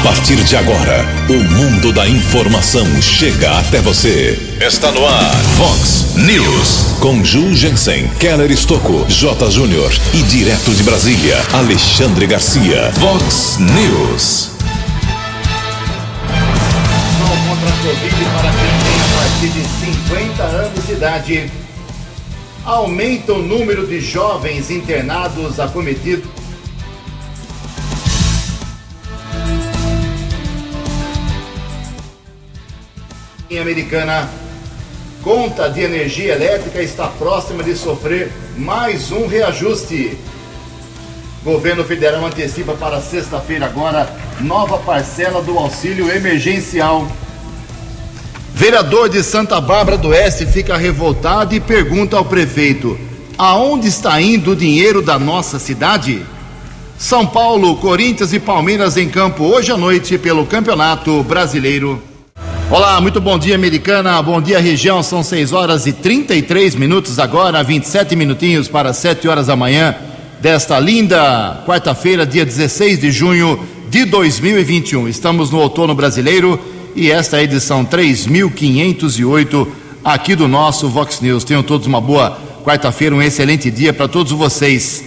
A 0.00 0.02
partir 0.02 0.42
de 0.44 0.56
agora, 0.56 1.04
o 1.28 1.34
mundo 1.34 1.92
da 1.92 2.08
informação 2.08 2.86
chega 3.02 3.58
até 3.58 3.82
você. 3.82 4.56
Está 4.58 4.90
no 4.92 5.04
ar, 5.04 5.36
Fox 5.58 6.14
News. 6.16 6.96
Com 7.00 7.22
Ju 7.22 7.54
Jensen, 7.54 8.08
Keller 8.18 8.50
Estocco, 8.50 9.04
J. 9.10 9.50
Júnior 9.50 9.92
e 10.14 10.22
direto 10.22 10.70
de 10.74 10.82
Brasília, 10.84 11.36
Alexandre 11.52 12.26
Garcia. 12.26 12.90
Fox 12.94 13.58
News. 13.58 14.52
contra 17.46 17.68
a 17.68 17.72
Covid 17.82 18.24
para 18.36 18.50
quem 18.52 18.70
tem 18.80 19.00
a 19.02 19.08
partir 19.20 19.48
de 19.48 19.62
50 20.08 20.42
anos 20.42 20.86
de 20.86 20.92
idade. 20.92 21.50
Aumenta 22.64 23.34
o 23.34 23.42
número 23.42 23.86
de 23.86 24.00
jovens 24.00 24.70
internados 24.70 25.60
acometidos 25.60 26.39
em 33.50 33.58
Americana. 33.58 34.30
Conta 35.24 35.68
de 35.68 35.80
energia 35.80 36.34
elétrica 36.34 36.80
está 36.80 37.08
próxima 37.08 37.64
de 37.64 37.76
sofrer 37.76 38.30
mais 38.56 39.10
um 39.10 39.26
reajuste. 39.26 40.16
Governo 41.42 41.82
federal 41.82 42.24
antecipa 42.24 42.74
para 42.74 43.00
sexta-feira 43.00 43.66
agora 43.66 44.08
nova 44.40 44.78
parcela 44.78 45.42
do 45.42 45.58
auxílio 45.58 46.10
emergencial. 46.12 47.10
Vereador 48.54 49.08
de 49.08 49.22
Santa 49.22 49.60
Bárbara 49.60 49.98
do 49.98 50.08
Oeste 50.08 50.46
fica 50.46 50.76
revoltado 50.76 51.52
e 51.52 51.58
pergunta 51.58 52.16
ao 52.16 52.24
prefeito: 52.24 52.96
aonde 53.36 53.88
está 53.88 54.20
indo 54.20 54.52
o 54.52 54.56
dinheiro 54.56 55.02
da 55.02 55.18
nossa 55.18 55.58
cidade? 55.58 56.24
São 56.96 57.26
Paulo, 57.26 57.76
Corinthians 57.78 58.32
e 58.32 58.38
Palmeiras 58.38 58.96
em 58.96 59.08
campo 59.08 59.42
hoje 59.44 59.72
à 59.72 59.76
noite 59.76 60.16
pelo 60.18 60.46
Campeonato 60.46 61.22
Brasileiro. 61.24 62.09
Olá, 62.70 63.00
muito 63.00 63.20
bom 63.20 63.36
dia, 63.36 63.56
americana. 63.56 64.22
Bom 64.22 64.40
dia, 64.40 64.60
região. 64.60 65.02
São 65.02 65.24
6 65.24 65.52
horas 65.52 65.88
e 65.88 65.92
33 65.92 66.76
minutos 66.76 67.18
agora, 67.18 67.64
27 67.64 68.14
minutinhos 68.14 68.68
para 68.68 68.92
7 68.92 69.26
horas 69.26 69.48
da 69.48 69.56
manhã 69.56 69.92
desta 70.40 70.78
linda 70.78 71.64
quarta-feira, 71.66 72.24
dia 72.24 72.46
16 72.46 73.00
de 73.00 73.10
junho 73.10 73.58
de 73.88 74.04
2021. 74.04 75.08
Estamos 75.08 75.50
no 75.50 75.58
outono 75.58 75.96
brasileiro 75.96 76.60
e 76.94 77.10
esta 77.10 77.38
é 77.38 77.40
a 77.40 77.42
edição 77.42 77.84
3508 77.84 79.68
aqui 80.04 80.36
do 80.36 80.46
nosso 80.46 80.88
Vox 80.88 81.20
News. 81.20 81.42
Tenham 81.42 81.64
todos 81.64 81.88
uma 81.88 82.00
boa 82.00 82.38
quarta-feira, 82.64 83.16
um 83.16 83.20
excelente 83.20 83.68
dia 83.68 83.92
para 83.92 84.06
todos 84.06 84.30
vocês. 84.30 85.02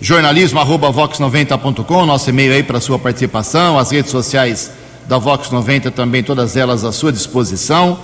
Jornalismo 0.00 0.60
arroba 0.60 0.92
vox90.com, 0.92 2.06
nosso 2.06 2.30
e-mail 2.30 2.52
aí 2.52 2.62
para 2.62 2.78
sua 2.78 2.96
participação, 2.96 3.76
as 3.76 3.90
redes 3.90 4.12
sociais 4.12 4.77
da 5.08 5.16
Vox 5.18 5.50
90 5.50 5.90
também, 5.90 6.22
todas 6.22 6.56
elas 6.56 6.84
à 6.84 6.92
sua 6.92 7.10
disposição. 7.10 7.98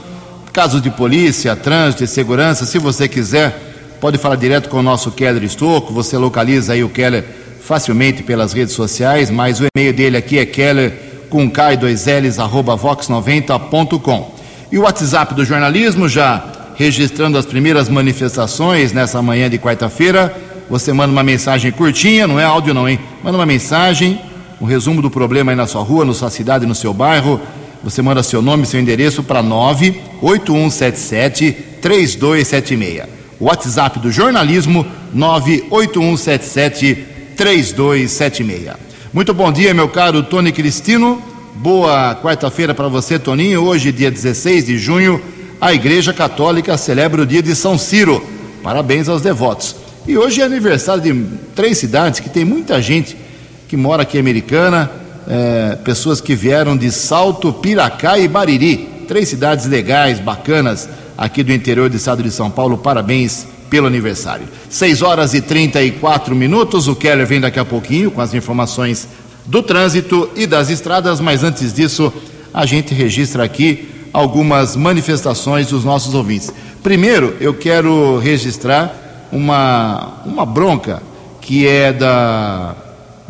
Casos 0.52 0.80
de 0.80 0.90
polícia, 0.90 1.54
trânsito 1.54 2.02
e 2.02 2.06
segurança, 2.06 2.64
se 2.64 2.78
você 2.78 3.06
quiser, 3.06 3.96
pode 4.00 4.16
falar 4.18 4.36
direto 4.36 4.68
com 4.68 4.78
o 4.78 4.82
nosso 4.82 5.10
Keller 5.10 5.42
Estocco, 5.44 5.92
você 5.92 6.16
localiza 6.16 6.72
aí 6.72 6.82
o 6.82 6.88
Keller 6.88 7.24
facilmente 7.60 8.22
pelas 8.22 8.52
redes 8.52 8.74
sociais, 8.74 9.30
mas 9.30 9.60
o 9.60 9.64
e-mail 9.74 9.92
dele 9.92 10.16
aqui 10.16 10.38
é 10.38 10.46
keller 10.46 10.92
com 11.30 11.50
k 11.50 11.74
2 11.76 12.06
ls 12.06 12.38
arroba 12.38 12.76
vox90.com. 12.76 14.34
E 14.70 14.78
o 14.78 14.82
WhatsApp 14.82 15.34
do 15.34 15.44
jornalismo 15.44 16.08
já 16.08 16.44
registrando 16.76 17.38
as 17.38 17.46
primeiras 17.46 17.88
manifestações 17.88 18.92
nessa 18.92 19.22
manhã 19.22 19.48
de 19.48 19.58
quarta-feira. 19.58 20.34
Você 20.68 20.92
manda 20.92 21.12
uma 21.12 21.22
mensagem 21.22 21.70
curtinha, 21.70 22.26
não 22.26 22.38
é 22.38 22.44
áudio 22.44 22.74
não, 22.74 22.88
hein? 22.88 22.98
Manda 23.22 23.38
uma 23.38 23.46
mensagem 23.46 24.20
um 24.64 24.66
resumo 24.66 25.00
do 25.02 25.10
problema 25.10 25.52
aí 25.52 25.56
na 25.56 25.66
sua 25.66 25.82
rua, 25.82 26.06
na 26.06 26.14
sua 26.14 26.30
cidade, 26.30 26.64
no 26.64 26.74
seu 26.74 26.94
bairro. 26.94 27.38
Você 27.82 28.00
manda 28.00 28.22
seu 28.22 28.40
nome, 28.40 28.64
seu 28.64 28.80
endereço 28.80 29.22
para 29.22 29.42
98177 29.42 31.52
3276. 31.82 33.02
WhatsApp 33.38 33.98
do 33.98 34.10
jornalismo 34.10 34.86
98177 35.12 36.94
3276. 37.36 38.70
Muito 39.12 39.34
bom 39.34 39.52
dia, 39.52 39.74
meu 39.74 39.90
caro 39.90 40.22
Tony 40.22 40.50
Cristino. 40.50 41.22
Boa 41.56 42.14
quarta-feira 42.14 42.72
para 42.72 42.88
você, 42.88 43.18
Toninho. 43.18 43.64
Hoje, 43.64 43.92
dia 43.92 44.10
16 44.10 44.64
de 44.64 44.78
junho, 44.78 45.20
a 45.60 45.74
Igreja 45.74 46.14
Católica 46.14 46.78
celebra 46.78 47.20
o 47.20 47.26
dia 47.26 47.42
de 47.42 47.54
São 47.54 47.76
Ciro. 47.76 48.26
Parabéns 48.62 49.10
aos 49.10 49.20
devotos. 49.20 49.76
E 50.08 50.16
hoje 50.16 50.40
é 50.40 50.44
aniversário 50.44 51.02
de 51.02 51.12
três 51.54 51.76
cidades 51.76 52.18
que 52.18 52.30
tem 52.30 52.46
muita 52.46 52.80
gente 52.80 53.23
que 53.68 53.76
mora 53.76 54.02
aqui 54.02 54.16
em 54.16 54.20
Americana, 54.20 54.90
é, 55.26 55.76
pessoas 55.84 56.20
que 56.20 56.34
vieram 56.34 56.76
de 56.76 56.90
Salto, 56.90 57.52
Piracá 57.52 58.18
e 58.18 58.28
Bariri, 58.28 59.04
três 59.08 59.28
cidades 59.28 59.66
legais, 59.66 60.20
bacanas 60.20 60.88
aqui 61.16 61.42
do 61.42 61.52
interior 61.52 61.88
do 61.88 61.96
estado 61.96 62.22
de 62.22 62.30
São 62.30 62.50
Paulo. 62.50 62.78
Parabéns 62.78 63.46
pelo 63.70 63.86
aniversário. 63.86 64.46
6 64.68 65.02
horas 65.02 65.34
e 65.34 65.40
34 65.40 66.34
minutos. 66.34 66.88
O 66.88 66.94
Keller 66.94 67.26
vem 67.26 67.40
daqui 67.40 67.58
a 67.58 67.64
pouquinho 67.64 68.10
com 68.10 68.20
as 68.20 68.34
informações 68.34 69.08
do 69.46 69.62
trânsito 69.62 70.30
e 70.36 70.46
das 70.46 70.70
estradas, 70.70 71.20
mas 71.20 71.44
antes 71.44 71.72
disso, 71.72 72.12
a 72.52 72.64
gente 72.66 72.94
registra 72.94 73.44
aqui 73.44 73.88
algumas 74.12 74.76
manifestações 74.76 75.66
dos 75.66 75.84
nossos 75.84 76.14
ouvintes. 76.14 76.52
Primeiro, 76.82 77.36
eu 77.40 77.52
quero 77.52 78.18
registrar 78.18 79.28
uma, 79.32 80.22
uma 80.24 80.46
bronca 80.46 81.02
que 81.40 81.66
é 81.66 81.92
da 81.92 82.76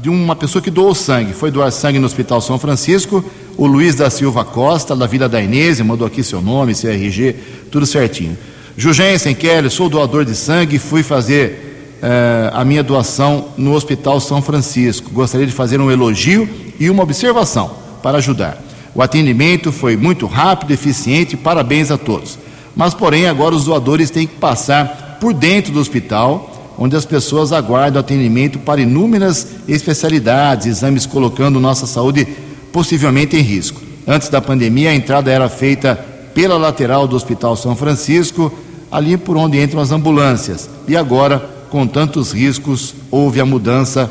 de 0.04 0.10
uma 0.10 0.36
pessoa 0.36 0.60
que 0.60 0.70
doou 0.70 0.94
sangue. 0.94 1.32
Foi 1.32 1.50
doar 1.50 1.72
sangue 1.72 1.98
no 1.98 2.04
Hospital 2.04 2.38
São 2.42 2.58
Francisco, 2.58 3.24
o 3.56 3.66
Luiz 3.66 3.94
da 3.94 4.10
Silva 4.10 4.44
Costa, 4.44 4.94
da 4.94 5.06
Vila 5.06 5.30
da 5.30 5.40
Inês, 5.40 5.80
mandou 5.80 6.06
aqui 6.06 6.22
seu 6.22 6.42
nome, 6.42 6.74
seu 6.74 6.90
RG, 6.90 7.34
tudo 7.70 7.86
certinho. 7.86 8.36
Jugensen 8.76 9.34
Kelly, 9.34 9.70
sou 9.70 9.88
doador 9.88 10.26
de 10.26 10.34
sangue, 10.34 10.78
fui 10.78 11.02
fazer 11.02 11.96
uh, 12.02 12.50
a 12.52 12.62
minha 12.66 12.82
doação 12.82 13.48
no 13.56 13.72
Hospital 13.72 14.20
São 14.20 14.42
Francisco. 14.42 15.10
Gostaria 15.10 15.46
de 15.46 15.54
fazer 15.54 15.80
um 15.80 15.90
elogio 15.90 16.46
e 16.78 16.90
uma 16.90 17.02
observação 17.02 17.70
para 18.02 18.18
ajudar. 18.18 18.62
O 18.94 19.00
atendimento 19.00 19.72
foi 19.72 19.96
muito 19.96 20.26
rápido, 20.26 20.72
eficiente, 20.72 21.34
parabéns 21.34 21.90
a 21.90 21.96
todos. 21.96 22.38
Mas, 22.76 22.92
porém, 22.92 23.26
agora 23.26 23.54
os 23.54 23.64
doadores 23.64 24.10
têm 24.10 24.26
que 24.26 24.36
passar 24.36 25.16
por 25.18 25.32
dentro 25.32 25.72
do 25.72 25.80
hospital 25.80 26.53
onde 26.78 26.96
as 26.96 27.04
pessoas 27.04 27.52
aguardam 27.52 28.00
atendimento 28.00 28.58
para 28.58 28.80
inúmeras 28.80 29.46
especialidades, 29.68 30.66
exames 30.66 31.06
colocando 31.06 31.60
nossa 31.60 31.86
saúde 31.86 32.26
possivelmente 32.72 33.36
em 33.36 33.40
risco. 33.40 33.80
Antes 34.06 34.28
da 34.28 34.40
pandemia, 34.40 34.90
a 34.90 34.94
entrada 34.94 35.30
era 35.30 35.48
feita 35.48 35.94
pela 36.34 36.56
lateral 36.56 37.06
do 37.06 37.16
Hospital 37.16 37.56
São 37.56 37.76
Francisco, 37.76 38.52
ali 38.90 39.16
por 39.16 39.36
onde 39.36 39.62
entram 39.62 39.80
as 39.80 39.92
ambulâncias. 39.92 40.68
E 40.86 40.96
agora, 40.96 41.38
com 41.70 41.86
tantos 41.86 42.32
riscos, 42.32 42.94
houve 43.10 43.40
a 43.40 43.46
mudança. 43.46 44.10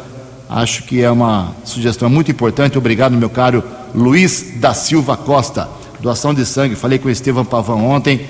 Acho 0.50 0.84
que 0.84 1.02
é 1.02 1.12
uma 1.12 1.54
sugestão 1.66 2.10
muito 2.10 2.32
importante. 2.32 2.78
Obrigado, 2.78 3.14
meu 3.14 3.30
caro 3.30 3.64
Luiz 3.94 4.54
da 4.56 4.74
Silva 4.74 5.16
Costa. 5.18 5.70
Doação 6.00 6.34
de 6.34 6.46
sangue. 6.46 6.76
Falei 6.76 6.98
com 6.98 7.08
o 7.08 7.12
Estevam 7.12 7.46
Pavão 7.46 7.86
ontem. 7.86 8.22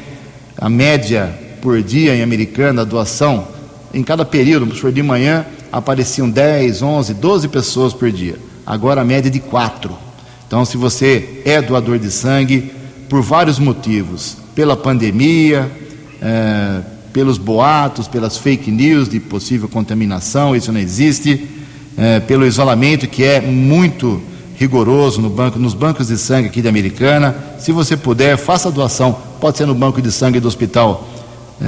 A 0.57 0.69
média 0.69 1.33
por 1.61 1.81
dia 1.81 2.15
em 2.15 2.21
Americana, 2.21 2.83
doação 2.83 3.47
em 3.93 4.03
cada 4.03 4.25
período, 4.25 4.91
de 4.91 5.03
manhã, 5.03 5.45
apareciam 5.71 6.29
10, 6.29 6.81
11, 6.81 7.13
12 7.13 7.47
pessoas 7.47 7.93
por 7.93 8.11
dia. 8.11 8.37
Agora 8.65 9.01
a 9.01 9.05
média 9.05 9.29
é 9.29 9.31
de 9.31 9.39
4. 9.39 9.95
Então, 10.47 10.65
se 10.65 10.77
você 10.77 11.41
é 11.45 11.61
doador 11.61 11.99
de 11.99 12.09
sangue, 12.09 12.71
por 13.09 13.21
vários 13.21 13.59
motivos, 13.59 14.37
pela 14.55 14.75
pandemia, 14.75 15.69
é, 16.21 16.81
pelos 17.11 17.37
boatos, 17.37 18.07
pelas 18.07 18.37
fake 18.37 18.71
news 18.71 19.07
de 19.07 19.19
possível 19.19 19.69
contaminação, 19.69 20.55
isso 20.55 20.71
não 20.71 20.79
existe, 20.79 21.47
é, 21.97 22.19
pelo 22.19 22.45
isolamento 22.45 23.07
que 23.07 23.23
é 23.23 23.39
muito 23.39 24.21
rigoroso 24.57 25.21
no 25.21 25.29
banco, 25.29 25.59
nos 25.59 25.73
bancos 25.73 26.07
de 26.07 26.18
sangue 26.18 26.47
aqui 26.47 26.62
da 26.62 26.69
Americana. 26.69 27.35
Se 27.59 27.71
você 27.71 27.97
puder, 27.97 28.38
faça 28.38 28.69
a 28.69 28.71
doação. 28.71 29.15
Pode 29.39 29.57
ser 29.57 29.65
no 29.65 29.75
banco 29.75 30.01
de 30.01 30.12
sangue 30.12 30.39
do 30.39 30.47
Hospital 30.47 31.07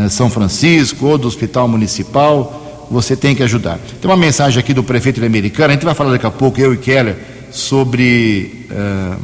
São 0.09 0.29
Francisco 0.29 1.05
ou 1.05 1.17
do 1.17 1.27
Hospital 1.27 1.67
Municipal, 1.67 2.87
você 2.89 3.15
tem 3.15 3.35
que 3.35 3.43
ajudar. 3.43 3.79
Tem 4.01 4.09
uma 4.09 4.17
mensagem 4.17 4.59
aqui 4.59 4.73
do 4.73 4.83
prefeito 4.83 5.19
de 5.19 5.25
Americana, 5.25 5.69
a 5.69 5.71
gente 5.73 5.85
vai 5.85 5.95
falar 5.95 6.11
daqui 6.11 6.25
a 6.25 6.31
pouco, 6.31 6.59
eu 6.59 6.73
e 6.73 6.77
Keller, 6.77 7.15
sobre 7.51 8.67
uh, 8.69 9.17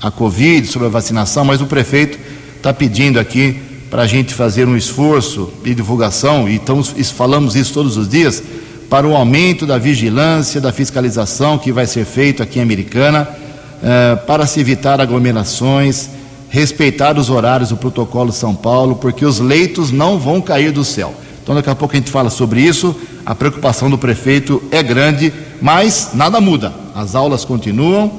a 0.00 0.10
Covid, 0.10 0.66
sobre 0.66 0.86
a 0.86 0.90
vacinação, 0.90 1.44
mas 1.44 1.60
o 1.60 1.66
prefeito 1.66 2.18
está 2.56 2.72
pedindo 2.72 3.18
aqui 3.18 3.60
para 3.90 4.02
a 4.02 4.06
gente 4.06 4.34
fazer 4.34 4.66
um 4.66 4.76
esforço 4.76 5.52
de 5.62 5.74
divulgação, 5.74 6.48
e 6.48 6.56
estamos, 6.56 6.88
falamos 7.10 7.56
isso 7.56 7.72
todos 7.72 7.96
os 7.96 8.08
dias, 8.08 8.42
para 8.88 9.06
o 9.06 9.16
aumento 9.16 9.66
da 9.66 9.78
vigilância, 9.78 10.60
da 10.60 10.72
fiscalização 10.72 11.58
que 11.58 11.72
vai 11.72 11.86
ser 11.86 12.04
feito 12.04 12.42
aqui 12.42 12.58
em 12.58 12.62
Americana, 12.62 13.28
uh, 13.28 14.26
para 14.26 14.46
se 14.46 14.60
evitar 14.60 15.00
aglomerações, 15.00 16.08
respeitar 16.48 17.18
os 17.18 17.30
horários 17.30 17.70
do 17.70 17.76
protocolo 17.76 18.32
São 18.32 18.54
Paulo, 18.54 18.96
porque 18.96 19.24
os 19.24 19.38
leitos 19.38 19.90
não 19.90 20.18
vão 20.18 20.40
cair 20.40 20.72
do 20.72 20.84
céu. 20.84 21.14
Então, 21.42 21.54
daqui 21.54 21.70
a 21.70 21.74
pouco 21.74 21.94
a 21.94 21.98
gente 21.98 22.10
fala 22.10 22.30
sobre 22.30 22.60
isso. 22.60 22.94
A 23.24 23.34
preocupação 23.34 23.88
do 23.88 23.96
prefeito 23.96 24.62
é 24.70 24.82
grande, 24.82 25.32
mas 25.60 26.10
nada 26.14 26.40
muda. 26.40 26.72
As 26.94 27.14
aulas 27.14 27.44
continuam, 27.44 28.10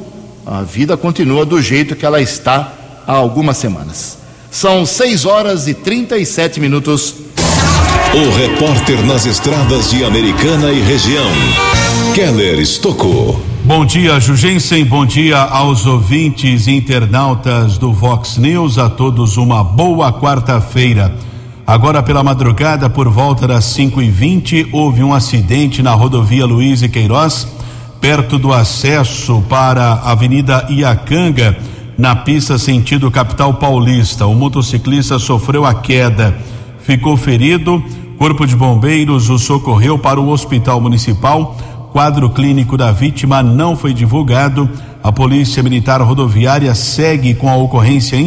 a 0.45 0.61
vida 0.61 0.95
continua 0.95 1.45
do 1.45 1.61
jeito 1.61 1.95
que 1.95 2.05
ela 2.05 2.21
está 2.21 2.73
há 3.05 3.13
algumas 3.13 3.57
semanas. 3.57 4.17
São 4.49 4.85
6 4.85 5.25
horas 5.25 5.67
e 5.67 5.73
37 5.73 6.59
minutos. 6.59 7.15
O 8.13 8.37
repórter 8.37 9.05
nas 9.05 9.25
estradas 9.25 9.91
de 9.91 10.05
Americana 10.05 10.71
e 10.71 10.79
região, 10.79 11.29
Keller 12.15 12.59
Estocou. 12.59 13.56
Bom 13.67 13.85
dia, 13.85 14.17
Jugensen. 14.17 14.85
Bom 14.85 15.05
dia 15.05 15.39
aos 15.39 15.85
ouvintes 15.85 16.67
e 16.67 16.71
internautas 16.71 17.77
do 17.77 17.91
Vox 17.91 18.37
News. 18.37 18.77
A 18.77 18.89
todos 18.89 19.35
uma 19.35 19.61
boa 19.61 20.09
quarta-feira. 20.13 21.13
Agora 21.67 22.01
pela 22.01 22.23
madrugada, 22.23 22.89
por 22.89 23.09
volta 23.09 23.45
das 23.45 23.65
5 23.65 24.01
e 24.01 24.09
20 24.09 24.69
houve 24.71 25.03
um 25.03 25.13
acidente 25.13 25.83
na 25.83 25.91
rodovia 25.91 26.45
Luiz 26.45 26.81
e 26.81 26.87
Queiroz, 26.87 27.45
perto 27.99 28.39
do 28.39 28.53
acesso 28.53 29.43
para 29.49 29.83
a 29.95 30.11
Avenida 30.11 30.65
Iacanga, 30.69 31.57
na 31.97 32.15
pista 32.15 32.57
sentido 32.57 33.11
capital 33.11 33.55
paulista. 33.55 34.25
O 34.25 34.33
motociclista 34.33 35.19
sofreu 35.19 35.65
a 35.65 35.73
queda, 35.73 36.37
ficou 36.79 37.17
ferido. 37.17 37.83
Corpo 38.17 38.47
de 38.47 38.55
Bombeiros 38.55 39.29
o 39.29 39.37
socorreu 39.37 39.99
para 39.99 40.21
o 40.21 40.29
Hospital 40.29 40.79
Municipal. 40.79 41.55
Quadro 41.91 42.29
clínico 42.29 42.77
da 42.77 42.91
vítima 42.91 43.41
não 43.41 43.75
foi 43.75 43.93
divulgado. 43.93 44.69
A 45.03 45.11
Polícia 45.11 45.63
Militar 45.63 46.01
Rodoviária 46.01 46.73
segue 46.75 47.33
com 47.33 47.49
a 47.49 47.55
ocorrência 47.55 48.17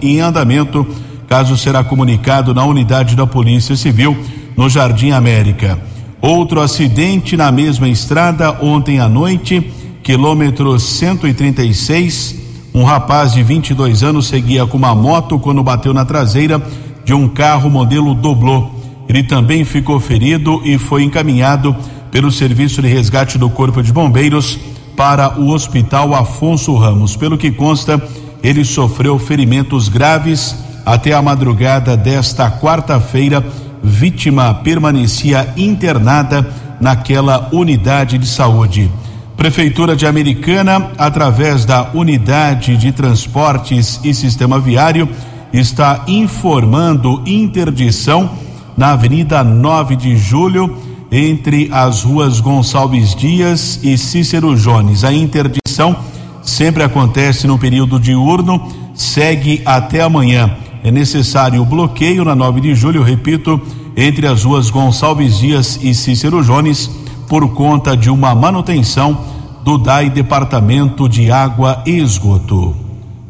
em 0.00 0.20
andamento 0.20 0.86
Caso 1.28 1.58
será 1.58 1.84
comunicado 1.84 2.54
na 2.54 2.64
unidade 2.64 3.14
da 3.14 3.26
Polícia 3.26 3.76
Civil 3.76 4.16
no 4.56 4.66
Jardim 4.66 5.10
América. 5.10 5.78
Outro 6.22 6.58
acidente 6.62 7.36
na 7.36 7.52
mesma 7.52 7.86
estrada 7.86 8.50
ontem 8.62 8.98
à 8.98 9.06
noite, 9.10 9.70
quilômetro 10.02 10.80
136. 10.80 12.34
Um 12.74 12.82
rapaz 12.82 13.34
de 13.34 13.42
22 13.42 14.02
anos 14.02 14.26
seguia 14.26 14.66
com 14.66 14.78
uma 14.78 14.94
moto 14.94 15.38
quando 15.38 15.62
bateu 15.62 15.92
na 15.92 16.06
traseira 16.06 16.62
de 17.04 17.12
um 17.12 17.28
carro 17.28 17.68
modelo 17.68 18.14
Doblô. 18.14 18.70
Ele 19.06 19.22
também 19.22 19.66
ficou 19.66 20.00
ferido 20.00 20.62
e 20.64 20.78
foi 20.78 21.02
encaminhado 21.02 21.76
pelo 22.10 22.30
Serviço 22.30 22.80
de 22.82 22.88
Resgate 22.88 23.38
do 23.38 23.50
Corpo 23.50 23.82
de 23.82 23.92
Bombeiros 23.92 24.58
para 24.96 25.38
o 25.38 25.50
Hospital 25.50 26.14
Afonso 26.14 26.74
Ramos. 26.76 27.16
Pelo 27.16 27.38
que 27.38 27.50
consta, 27.50 28.02
ele 28.42 28.64
sofreu 28.64 29.18
ferimentos 29.18 29.88
graves 29.88 30.56
até 30.84 31.12
a 31.12 31.20
madrugada 31.20 31.96
desta 31.96 32.50
quarta-feira, 32.50 33.44
vítima 33.82 34.54
permanecia 34.54 35.52
internada 35.56 36.48
naquela 36.80 37.48
unidade 37.52 38.16
de 38.18 38.26
saúde. 38.26 38.90
Prefeitura 39.36 39.94
de 39.94 40.06
Americana, 40.06 40.90
através 40.98 41.64
da 41.64 41.90
Unidade 41.94 42.76
de 42.76 42.90
Transportes 42.90 44.00
e 44.02 44.12
Sistema 44.12 44.58
Viário, 44.58 45.08
está 45.52 46.04
informando 46.08 47.22
interdição 47.24 48.30
na 48.76 48.92
Avenida 48.92 49.44
9 49.44 49.94
de 49.94 50.16
Julho, 50.16 50.76
entre 51.10 51.68
as 51.72 52.02
ruas 52.02 52.40
Gonçalves 52.40 53.14
Dias 53.14 53.80
e 53.82 53.96
Cícero 53.96 54.56
Jones. 54.56 55.04
A 55.04 55.12
interdição 55.12 55.96
sempre 56.42 56.82
acontece 56.82 57.46
no 57.46 57.58
período 57.58 57.98
diurno, 57.98 58.68
segue 58.94 59.62
até 59.64 60.02
amanhã 60.02 60.56
é 60.82 60.90
necessário 60.90 61.60
o 61.60 61.64
bloqueio 61.64 62.24
na 62.24 62.34
9 62.34 62.60
de 62.60 62.74
julho, 62.74 63.02
repito, 63.02 63.60
entre 63.96 64.26
as 64.26 64.44
ruas 64.44 64.70
Gonçalves 64.70 65.38
Dias 65.38 65.78
e 65.82 65.94
Cícero 65.94 66.42
Jones, 66.42 66.90
por 67.28 67.52
conta 67.52 67.96
de 67.96 68.08
uma 68.08 68.34
manutenção 68.34 69.18
do 69.64 69.76
DAI 69.76 70.08
Departamento 70.08 71.08
de 71.08 71.30
Água 71.30 71.82
e 71.84 71.98
Esgoto. 71.98 72.74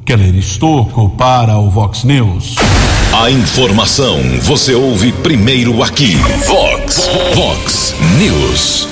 Keller 0.04 0.34
Estocco 0.36 1.08
para 1.10 1.58
o 1.58 1.70
Vox 1.70 2.04
News. 2.04 2.56
A 3.12 3.30
informação 3.30 4.20
você 4.42 4.74
ouve 4.74 5.12
primeiro 5.12 5.82
aqui. 5.82 6.14
Vox, 6.46 7.08
Vox 7.34 7.94
News. 8.18 8.86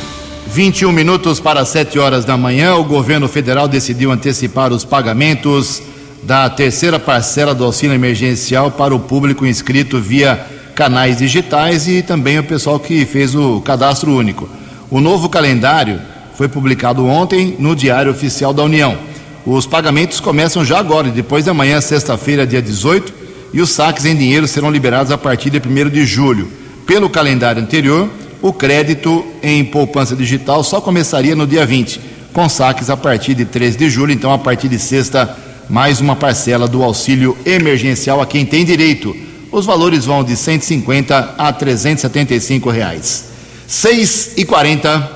21 0.46 0.90
minutos 0.90 1.38
para 1.38 1.64
7 1.66 1.98
horas 1.98 2.24
da 2.24 2.34
manhã, 2.36 2.76
o 2.76 2.84
governo 2.84 3.28
federal 3.28 3.68
decidiu 3.68 4.10
antecipar 4.10 4.72
os 4.72 4.84
pagamentos 4.84 5.82
da 6.22 6.48
terceira 6.48 6.98
parcela 6.98 7.54
do 7.54 7.62
auxílio 7.62 7.94
emergencial 7.94 8.70
para 8.70 8.94
o 8.94 9.00
público 9.00 9.44
inscrito 9.44 10.00
via 10.00 10.46
canais 10.74 11.18
digitais 11.18 11.86
e 11.86 12.02
também 12.02 12.38
o 12.38 12.44
pessoal 12.44 12.80
que 12.80 13.04
fez 13.04 13.34
o 13.34 13.60
cadastro 13.60 14.10
único. 14.12 14.48
O 14.90 14.98
novo 14.98 15.28
calendário 15.28 16.00
foi 16.34 16.48
publicado 16.48 17.06
ontem 17.06 17.54
no 17.58 17.76
Diário 17.76 18.12
Oficial 18.12 18.54
da 18.54 18.64
União. 18.64 18.96
Os 19.44 19.66
pagamentos 19.66 20.20
começam 20.20 20.64
já 20.64 20.78
agora, 20.78 21.10
depois 21.10 21.44
da 21.44 21.54
manhã, 21.54 21.80
sexta-feira, 21.80 22.46
dia 22.46 22.62
18, 22.62 23.25
e 23.56 23.60
os 23.62 23.70
saques 23.70 24.04
em 24.04 24.14
dinheiro 24.14 24.46
serão 24.46 24.70
liberados 24.70 25.10
a 25.10 25.16
partir 25.16 25.48
de 25.48 25.58
1 25.58 25.88
de 25.88 26.04
julho. 26.04 26.52
Pelo 26.86 27.08
calendário 27.08 27.62
anterior, 27.62 28.06
o 28.42 28.52
crédito 28.52 29.24
em 29.42 29.64
poupança 29.64 30.14
digital 30.14 30.62
só 30.62 30.78
começaria 30.78 31.34
no 31.34 31.46
dia 31.46 31.64
20, 31.64 31.98
com 32.34 32.50
saques 32.50 32.90
a 32.90 32.98
partir 32.98 33.32
de 33.32 33.46
13 33.46 33.78
de 33.78 33.88
julho, 33.88 34.12
então 34.12 34.30
a 34.30 34.36
partir 34.36 34.68
de 34.68 34.78
sexta 34.78 35.34
mais 35.70 36.02
uma 36.02 36.14
parcela 36.14 36.68
do 36.68 36.82
auxílio 36.82 37.34
emergencial 37.46 38.20
a 38.20 38.26
quem 38.26 38.44
tem 38.44 38.62
direito. 38.62 39.16
Os 39.50 39.64
valores 39.64 40.04
vão 40.04 40.22
de 40.22 40.36
150 40.36 41.36
a 41.38 41.50
375 41.50 42.68
reais. 42.68 43.24
6 43.66 44.32
e 44.36 44.44
40. 44.44 45.12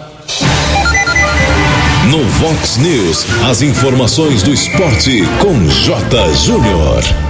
No 2.08 2.25
Vox 2.25 2.78
News, 2.78 3.26
as 3.50 3.60
informações 3.60 4.42
do 4.42 4.50
esporte 4.50 5.25
com 5.42 5.69
J. 5.69 6.34
Júnior. 6.37 7.30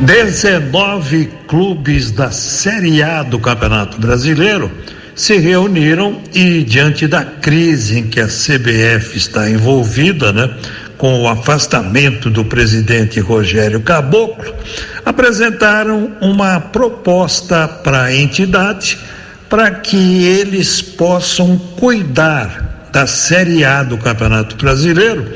19 0.00 1.30
clubes 1.48 2.10
da 2.10 2.30
Série 2.30 3.02
A 3.02 3.22
do 3.22 3.38
Campeonato 3.38 3.98
Brasileiro 3.98 4.70
se 5.14 5.38
reuniram 5.38 6.20
e, 6.34 6.62
diante 6.62 7.06
da 7.06 7.24
crise 7.24 8.00
em 8.00 8.06
que 8.06 8.20
a 8.20 8.26
CBF 8.26 9.16
está 9.16 9.48
envolvida, 9.48 10.34
né? 10.34 10.54
com 10.98 11.22
o 11.22 11.28
afastamento 11.28 12.28
do 12.28 12.44
presidente 12.44 13.20
Rogério 13.20 13.80
Caboclo, 13.80 14.54
apresentaram 15.04 16.12
uma 16.20 16.60
proposta 16.60 17.66
para 17.66 18.04
a 18.04 18.14
entidade 18.14 18.98
para 19.48 19.70
que 19.70 20.24
eles 20.24 20.82
possam 20.82 21.56
cuidar 21.56 22.88
da 22.92 23.06
Série 23.06 23.64
A 23.64 23.82
do 23.82 23.96
Campeonato 23.96 24.56
Brasileiro 24.56 25.26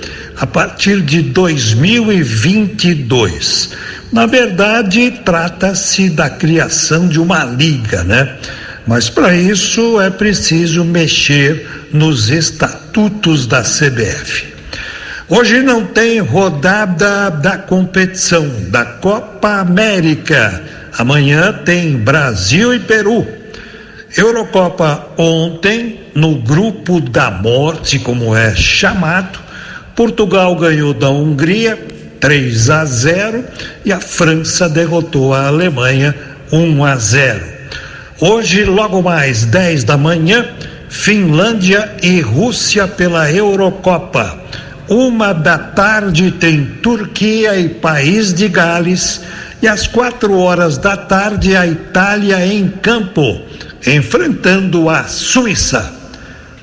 a 0.40 0.46
partir 0.46 1.02
de 1.02 1.20
2022. 1.20 3.70
Na 4.10 4.24
verdade, 4.24 5.20
trata-se 5.22 6.08
da 6.08 6.30
criação 6.30 7.06
de 7.06 7.20
uma 7.20 7.44
liga, 7.44 8.02
né? 8.02 8.38
Mas 8.86 9.10
para 9.10 9.36
isso 9.36 10.00
é 10.00 10.08
preciso 10.08 10.82
mexer 10.82 11.68
nos 11.92 12.30
estatutos 12.30 13.46
da 13.46 13.62
CBF. 13.62 14.48
Hoje 15.28 15.60
não 15.62 15.84
tem 15.84 16.20
rodada 16.20 17.28
da 17.30 17.58
competição 17.58 18.48
da 18.70 18.82
Copa 18.84 19.60
América. 19.60 20.64
Amanhã 20.96 21.52
tem 21.52 21.98
Brasil 21.98 22.74
e 22.74 22.80
Peru. 22.80 23.26
Eurocopa 24.16 25.06
ontem, 25.18 26.00
no 26.14 26.36
grupo 26.36 26.98
da 26.98 27.30
morte, 27.30 27.98
como 27.98 28.34
é 28.34 28.56
chamado, 28.56 29.49
Portugal 29.94 30.54
ganhou 30.56 30.94
da 30.94 31.10
Hungria 31.10 31.78
3 32.20 32.70
a 32.70 32.84
0 32.84 33.44
e 33.84 33.92
a 33.92 33.98
França 33.98 34.68
derrotou 34.68 35.32
a 35.32 35.46
Alemanha 35.46 36.14
1 36.52 36.84
a 36.84 36.96
0. 36.96 37.44
Hoje, 38.20 38.64
logo 38.64 39.02
mais 39.02 39.46
10 39.46 39.84
da 39.84 39.96
manhã, 39.96 40.46
Finlândia 40.90 41.96
e 42.02 42.20
Rússia 42.20 42.86
pela 42.86 43.32
Eurocopa. 43.32 44.38
Uma 44.88 45.32
da 45.32 45.56
tarde 45.56 46.32
tem 46.32 46.64
Turquia 46.82 47.56
e 47.56 47.68
País 47.68 48.34
de 48.34 48.48
Gales. 48.48 49.22
E 49.62 49.68
às 49.68 49.86
quatro 49.86 50.38
horas 50.38 50.78
da 50.78 50.96
tarde, 50.96 51.56
a 51.56 51.66
Itália 51.66 52.44
em 52.46 52.68
campo, 52.68 53.40
enfrentando 53.86 54.88
a 54.90 55.04
Suíça. 55.04 55.94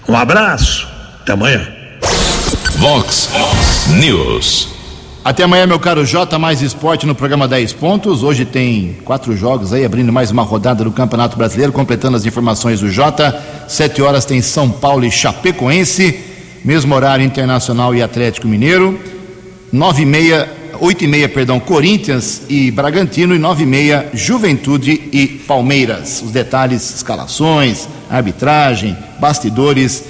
Um 0.07 0.15
abraço, 0.15 0.87
até 1.21 1.33
amanhã. 1.33 1.76
Vox 2.77 3.29
News. 3.99 4.69
Até 5.23 5.43
amanhã, 5.43 5.67
meu 5.67 5.79
caro 5.79 6.05
J, 6.05 6.37
mais 6.39 6.61
esporte 6.61 7.05
no 7.05 7.13
programa 7.13 7.47
10 7.47 7.73
pontos. 7.73 8.23
Hoje 8.23 8.45
tem 8.45 8.97
quatro 9.03 9.35
jogos 9.35 9.73
aí, 9.73 9.83
abrindo 9.83 10.13
mais 10.13 10.31
uma 10.31 10.43
rodada 10.43 10.83
do 10.83 10.91
Campeonato 10.91 11.37
Brasileiro, 11.37 11.73
completando 11.73 12.15
as 12.15 12.25
informações 12.25 12.79
do 12.79 12.89
J. 12.89 13.33
Sete 13.67 14.01
horas 14.01 14.25
tem 14.25 14.41
São 14.41 14.69
Paulo 14.69 15.05
e 15.05 15.11
Chapecoense 15.11 16.27
mesmo 16.67 16.93
horário 16.93 17.23
Internacional 17.23 17.95
e 17.95 18.01
Atlético 18.01 18.45
Mineiro, 18.45 18.99
nove 19.71 20.03
e 20.03 20.05
meia, 20.05 20.51
oito 20.81 21.05
e 21.05 21.07
meia, 21.07 21.29
perdão, 21.29 21.61
Corinthians 21.61 22.41
e 22.49 22.69
Bragantino 22.71 23.33
e 23.33 23.39
nove 23.39 23.63
e 23.63 23.65
meia, 23.65 24.09
Juventude 24.13 25.09
e 25.13 25.27
Palmeiras. 25.27 26.21
Os 26.21 26.31
detalhes, 26.31 26.93
escalações, 26.93 27.87
arbitragem, 28.09 28.97
bastidores 29.17 30.03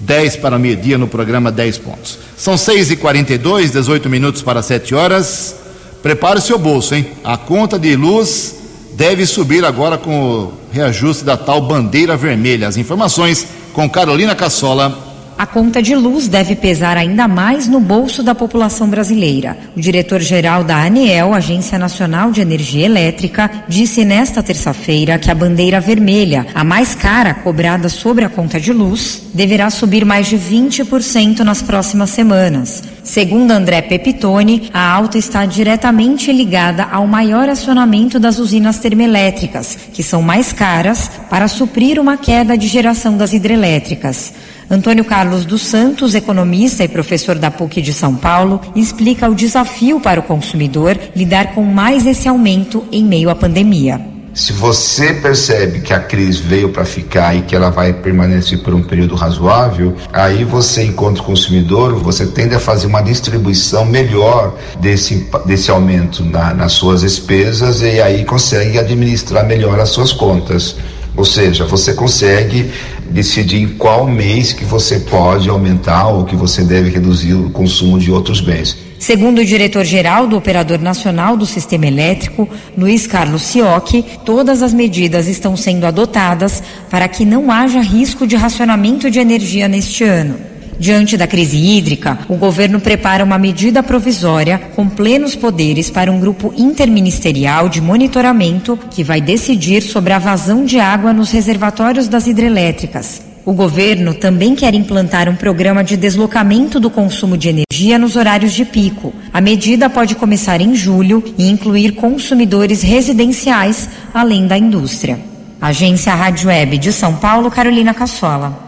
10 0.00 0.36
para 0.36 0.58
meio-dia 0.58 0.98
no 0.98 1.08
programa 1.08 1.50
10 1.50 1.78
pontos. 1.78 2.18
São 2.36 2.56
6 2.56 2.90
e 2.90 2.96
42 2.96 3.70
18 3.70 4.08
minutos 4.08 4.42
para 4.42 4.62
7 4.62 4.94
horas. 4.94 5.56
Prepare 6.02 6.38
o 6.38 6.42
seu 6.42 6.58
bolso, 6.58 6.94
hein? 6.94 7.06
A 7.24 7.36
conta 7.36 7.78
de 7.78 7.96
luz 7.96 8.54
deve 8.92 9.26
subir 9.26 9.64
agora 9.64 9.98
com 9.98 10.20
o 10.20 10.52
reajuste 10.72 11.24
da 11.24 11.36
tal 11.36 11.60
bandeira 11.60 12.16
vermelha. 12.16 12.68
As 12.68 12.76
informações 12.76 13.46
com 13.72 13.88
Carolina 13.88 14.34
Cassola 14.34 15.05
a 15.38 15.46
conta 15.46 15.82
de 15.82 15.94
luz 15.94 16.28
deve 16.28 16.56
pesar 16.56 16.96
ainda 16.96 17.28
mais 17.28 17.68
no 17.68 17.78
bolso 17.78 18.22
da 18.22 18.34
população 18.34 18.88
brasileira. 18.88 19.56
O 19.76 19.80
diretor-geral 19.80 20.64
da 20.64 20.76
ANEEL, 20.82 21.34
Agência 21.34 21.78
Nacional 21.78 22.30
de 22.30 22.40
Energia 22.40 22.86
Elétrica, 22.86 23.50
disse 23.68 24.04
nesta 24.04 24.42
terça-feira 24.42 25.18
que 25.18 25.30
a 25.30 25.34
bandeira 25.34 25.80
vermelha, 25.80 26.46
a 26.54 26.64
mais 26.64 26.94
cara 26.94 27.34
cobrada 27.34 27.88
sobre 27.88 28.24
a 28.24 28.28
conta 28.28 28.58
de 28.58 28.72
luz, 28.72 29.24
deverá 29.34 29.68
subir 29.68 30.04
mais 30.04 30.26
de 30.26 30.38
20% 30.38 31.40
nas 31.40 31.60
próximas 31.60 32.10
semanas. 32.10 32.82
Segundo 33.04 33.52
André 33.52 33.82
Pepitone, 33.82 34.70
a 34.74 34.90
alta 34.90 35.16
está 35.16 35.46
diretamente 35.46 36.32
ligada 36.32 36.84
ao 36.90 37.06
maior 37.06 37.48
acionamento 37.48 38.18
das 38.18 38.38
usinas 38.38 38.78
termoelétricas, 38.78 39.78
que 39.92 40.02
são 40.02 40.22
mais 40.22 40.52
caras 40.52 41.10
para 41.30 41.46
suprir 41.46 42.00
uma 42.00 42.16
queda 42.16 42.56
de 42.58 42.66
geração 42.66 43.16
das 43.16 43.32
hidrelétricas. 43.32 44.32
Antônio 44.68 45.04
Carlos 45.04 45.44
dos 45.44 45.62
Santos, 45.62 46.14
economista 46.14 46.82
e 46.82 46.88
professor 46.88 47.36
da 47.36 47.50
PUC 47.52 47.80
de 47.80 47.92
São 47.92 48.16
Paulo, 48.16 48.60
explica 48.74 49.28
o 49.28 49.34
desafio 49.34 50.00
para 50.00 50.18
o 50.18 50.22
consumidor 50.24 50.98
lidar 51.14 51.54
com 51.54 51.62
mais 51.62 52.04
esse 52.04 52.28
aumento 52.28 52.84
em 52.90 53.04
meio 53.04 53.30
à 53.30 53.34
pandemia. 53.34 54.00
Se 54.34 54.52
você 54.52 55.14
percebe 55.14 55.80
que 55.80 55.94
a 55.94 56.00
crise 56.00 56.42
veio 56.42 56.68
para 56.68 56.84
ficar 56.84 57.34
e 57.34 57.42
que 57.42 57.56
ela 57.56 57.70
vai 57.70 57.94
permanecer 57.94 58.62
por 58.62 58.74
um 58.74 58.82
período 58.82 59.14
razoável, 59.14 59.96
aí 60.12 60.44
você, 60.44 60.82
enquanto 60.82 61.22
consumidor, 61.22 61.94
você 61.94 62.26
tende 62.26 62.54
a 62.54 62.60
fazer 62.60 62.86
uma 62.86 63.00
distribuição 63.00 63.86
melhor 63.86 64.54
desse, 64.78 65.26
desse 65.46 65.70
aumento 65.70 66.22
na, 66.22 66.52
nas 66.52 66.72
suas 66.72 67.00
despesas 67.00 67.80
e 67.80 68.02
aí 68.02 68.26
consegue 68.26 68.78
administrar 68.78 69.46
melhor 69.46 69.80
as 69.80 69.88
suas 69.88 70.12
contas. 70.12 70.76
Ou 71.16 71.24
seja, 71.24 71.64
você 71.64 71.94
consegue 71.94 72.70
decidir 73.10 73.62
em 73.62 73.68
qual 73.68 74.06
mês 74.06 74.52
que 74.52 74.64
você 74.64 75.00
pode 75.00 75.48
aumentar 75.48 76.08
ou 76.08 76.24
que 76.24 76.36
você 76.36 76.62
deve 76.62 76.90
reduzir 76.90 77.34
o 77.34 77.50
consumo 77.50 77.98
de 77.98 78.10
outros 78.10 78.40
bens. 78.40 78.76
Segundo 78.98 79.40
o 79.40 79.44
diretor-geral 79.44 80.26
do 80.26 80.36
Operador 80.36 80.80
Nacional 80.80 81.36
do 81.36 81.44
Sistema 81.44 81.86
Elétrico, 81.86 82.48
Luiz 82.76 83.06
Carlos 83.06 83.42
Siocchi, 83.42 84.04
todas 84.24 84.62
as 84.62 84.72
medidas 84.72 85.28
estão 85.28 85.56
sendo 85.56 85.84
adotadas 85.84 86.62
para 86.90 87.06
que 87.06 87.24
não 87.24 87.50
haja 87.50 87.80
risco 87.80 88.26
de 88.26 88.36
racionamento 88.36 89.10
de 89.10 89.18
energia 89.18 89.68
neste 89.68 90.02
ano. 90.02 90.55
Diante 90.78 91.16
da 91.16 91.26
crise 91.26 91.56
hídrica, 91.56 92.18
o 92.28 92.36
governo 92.36 92.78
prepara 92.78 93.24
uma 93.24 93.38
medida 93.38 93.82
provisória 93.82 94.58
com 94.76 94.88
plenos 94.88 95.34
poderes 95.34 95.88
para 95.88 96.12
um 96.12 96.20
grupo 96.20 96.52
interministerial 96.56 97.68
de 97.68 97.80
monitoramento 97.80 98.78
que 98.90 99.02
vai 99.02 99.20
decidir 99.20 99.82
sobre 99.82 100.12
a 100.12 100.18
vazão 100.18 100.64
de 100.64 100.78
água 100.78 101.12
nos 101.12 101.30
reservatórios 101.30 102.08
das 102.08 102.26
hidrelétricas. 102.26 103.22
O 103.44 103.52
governo 103.52 104.12
também 104.12 104.54
quer 104.54 104.74
implantar 104.74 105.28
um 105.28 105.36
programa 105.36 105.82
de 105.82 105.96
deslocamento 105.96 106.80
do 106.80 106.90
consumo 106.90 107.38
de 107.38 107.48
energia 107.48 107.96
nos 107.96 108.16
horários 108.16 108.52
de 108.52 108.64
pico. 108.64 109.14
A 109.32 109.40
medida 109.40 109.88
pode 109.88 110.16
começar 110.16 110.60
em 110.60 110.74
julho 110.74 111.22
e 111.38 111.48
incluir 111.48 111.92
consumidores 111.92 112.82
residenciais, 112.82 113.88
além 114.12 114.46
da 114.48 114.58
indústria. 114.58 115.18
Agência 115.60 116.12
Rádio 116.12 116.48
Web 116.48 116.76
de 116.76 116.92
São 116.92 117.14
Paulo, 117.14 117.50
Carolina 117.50 117.94
Cassola. 117.94 118.65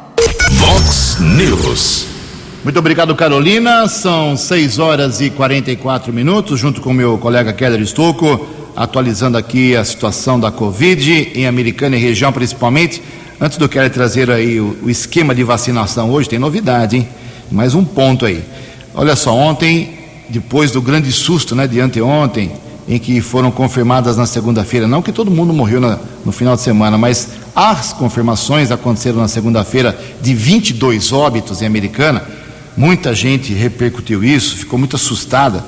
Vox 0.58 1.18
News. 1.20 2.06
Muito 2.64 2.78
obrigado, 2.78 3.14
Carolina. 3.14 3.86
São 3.86 4.36
6 4.36 4.78
horas 4.80 5.20
e 5.20 5.30
44 5.30 6.12
minutos, 6.12 6.58
junto 6.58 6.80
com 6.80 6.92
meu 6.92 7.16
colega 7.16 7.52
Keller 7.52 7.80
Estocco, 7.80 8.44
atualizando 8.74 9.38
aqui 9.38 9.76
a 9.76 9.84
situação 9.84 10.38
da 10.38 10.50
Covid 10.50 11.32
em 11.34 11.46
Americana 11.46 11.96
e 11.96 12.00
região, 12.00 12.32
principalmente. 12.32 13.00
Antes 13.40 13.56
do 13.56 13.68
Keller 13.68 13.90
trazer 13.90 14.30
aí 14.30 14.58
o, 14.58 14.76
o 14.82 14.90
esquema 14.90 15.32
de 15.32 15.44
vacinação 15.44 16.10
hoje, 16.10 16.28
tem 16.28 16.40
novidade, 16.40 16.96
hein? 16.96 17.08
Mais 17.52 17.74
um 17.74 17.84
ponto 17.84 18.26
aí. 18.26 18.42
Olha 18.94 19.14
só, 19.14 19.32
ontem, 19.32 19.96
depois 20.28 20.72
do 20.72 20.82
grande 20.82 21.12
susto, 21.12 21.54
né, 21.54 21.68
de 21.68 21.78
anteontem, 21.78 22.50
em 22.88 22.98
que 22.98 23.20
foram 23.20 23.50
confirmadas 23.50 24.16
na 24.16 24.24
segunda-feira, 24.24 24.88
não 24.88 25.02
que 25.02 25.12
todo 25.12 25.30
mundo 25.30 25.52
morreu 25.52 25.78
na, 25.78 25.98
no 26.24 26.32
final 26.32 26.56
de 26.56 26.62
semana, 26.62 26.96
mas 26.96 27.28
as 27.54 27.92
confirmações 27.92 28.70
aconteceram 28.70 29.18
na 29.18 29.28
segunda-feira 29.28 29.98
de 30.22 30.34
22 30.34 31.12
óbitos 31.12 31.60
em 31.60 31.66
Americana. 31.66 32.22
Muita 32.74 33.14
gente 33.14 33.52
repercutiu 33.52 34.24
isso, 34.24 34.56
ficou 34.56 34.78
muito 34.78 34.96
assustada. 34.96 35.64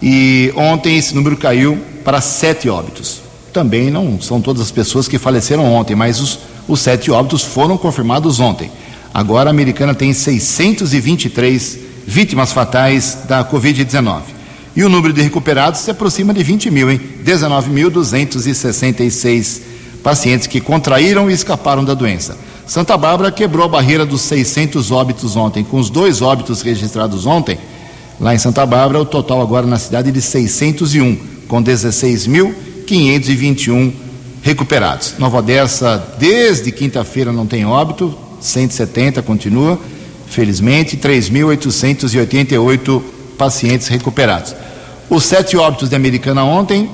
E 0.00 0.52
ontem 0.54 0.96
esse 0.96 1.14
número 1.14 1.36
caiu 1.36 1.78
para 2.04 2.20
sete 2.20 2.68
óbitos. 2.68 3.20
Também 3.52 3.90
não 3.90 4.20
são 4.20 4.40
todas 4.40 4.62
as 4.62 4.70
pessoas 4.70 5.08
que 5.08 5.18
faleceram 5.18 5.64
ontem, 5.64 5.96
mas 5.96 6.20
os, 6.20 6.38
os 6.68 6.80
sete 6.80 7.10
óbitos 7.10 7.42
foram 7.42 7.76
confirmados 7.76 8.38
ontem. 8.38 8.70
Agora 9.12 9.50
a 9.50 9.52
Americana 9.52 9.94
tem 9.94 10.12
623 10.12 11.78
vítimas 12.06 12.52
fatais 12.52 13.18
da 13.28 13.44
Covid-19. 13.44 14.41
E 14.74 14.82
o 14.82 14.88
número 14.88 15.12
de 15.12 15.20
recuperados 15.20 15.80
se 15.80 15.90
aproxima 15.90 16.32
de 16.32 16.42
20 16.42 16.70
mil, 16.70 16.90
hein? 16.90 16.98
19.266 17.24 19.60
pacientes 20.02 20.46
que 20.46 20.58
contraíram 20.60 21.30
e 21.30 21.34
escaparam 21.34 21.84
da 21.84 21.92
doença. 21.94 22.38
Santa 22.66 22.96
Bárbara 22.96 23.30
quebrou 23.30 23.66
a 23.66 23.68
barreira 23.68 24.06
dos 24.06 24.22
600 24.22 24.90
óbitos 24.90 25.36
ontem. 25.36 25.62
Com 25.62 25.78
os 25.78 25.90
dois 25.90 26.22
óbitos 26.22 26.62
registrados 26.62 27.26
ontem, 27.26 27.58
lá 28.18 28.34
em 28.34 28.38
Santa 28.38 28.64
Bárbara, 28.64 29.00
o 29.00 29.04
total 29.04 29.42
agora 29.42 29.66
na 29.66 29.78
cidade 29.78 30.08
é 30.08 30.12
de 30.12 30.22
601, 30.22 31.18
com 31.46 31.62
16.521 31.62 33.92
recuperados. 34.42 35.16
Nova 35.18 35.36
Odessa, 35.38 36.02
desde 36.18 36.72
quinta-feira, 36.72 37.30
não 37.30 37.46
tem 37.46 37.66
óbito, 37.66 38.16
170 38.40 39.20
continua, 39.22 39.78
felizmente, 40.26 40.96
3.888 40.96 43.02
pacientes 43.42 43.88
recuperados. 43.88 44.54
Os 45.10 45.24
sete 45.24 45.56
óbitos 45.56 45.88
de 45.88 45.96
Americana 45.96 46.44
ontem, 46.44 46.88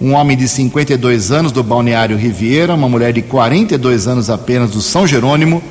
um 0.00 0.14
homem 0.14 0.36
de 0.36 0.48
52 0.48 1.30
anos 1.30 1.52
do 1.52 1.62
Balneário 1.62 2.16
Riviera, 2.16 2.74
uma 2.74 2.88
mulher 2.88 3.12
de 3.12 3.22
42 3.22 4.08
anos 4.08 4.28
apenas 4.28 4.72
do 4.72 4.82
São 4.82 5.06
Jerônimo, 5.06 5.62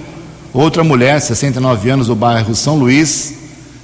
outra 0.54 0.86
mulher, 0.86 1.20
69 1.20 1.90
anos 1.90 2.08
do 2.08 2.16
bairro 2.16 2.56
São 2.56 2.78
Luís, 2.78 3.40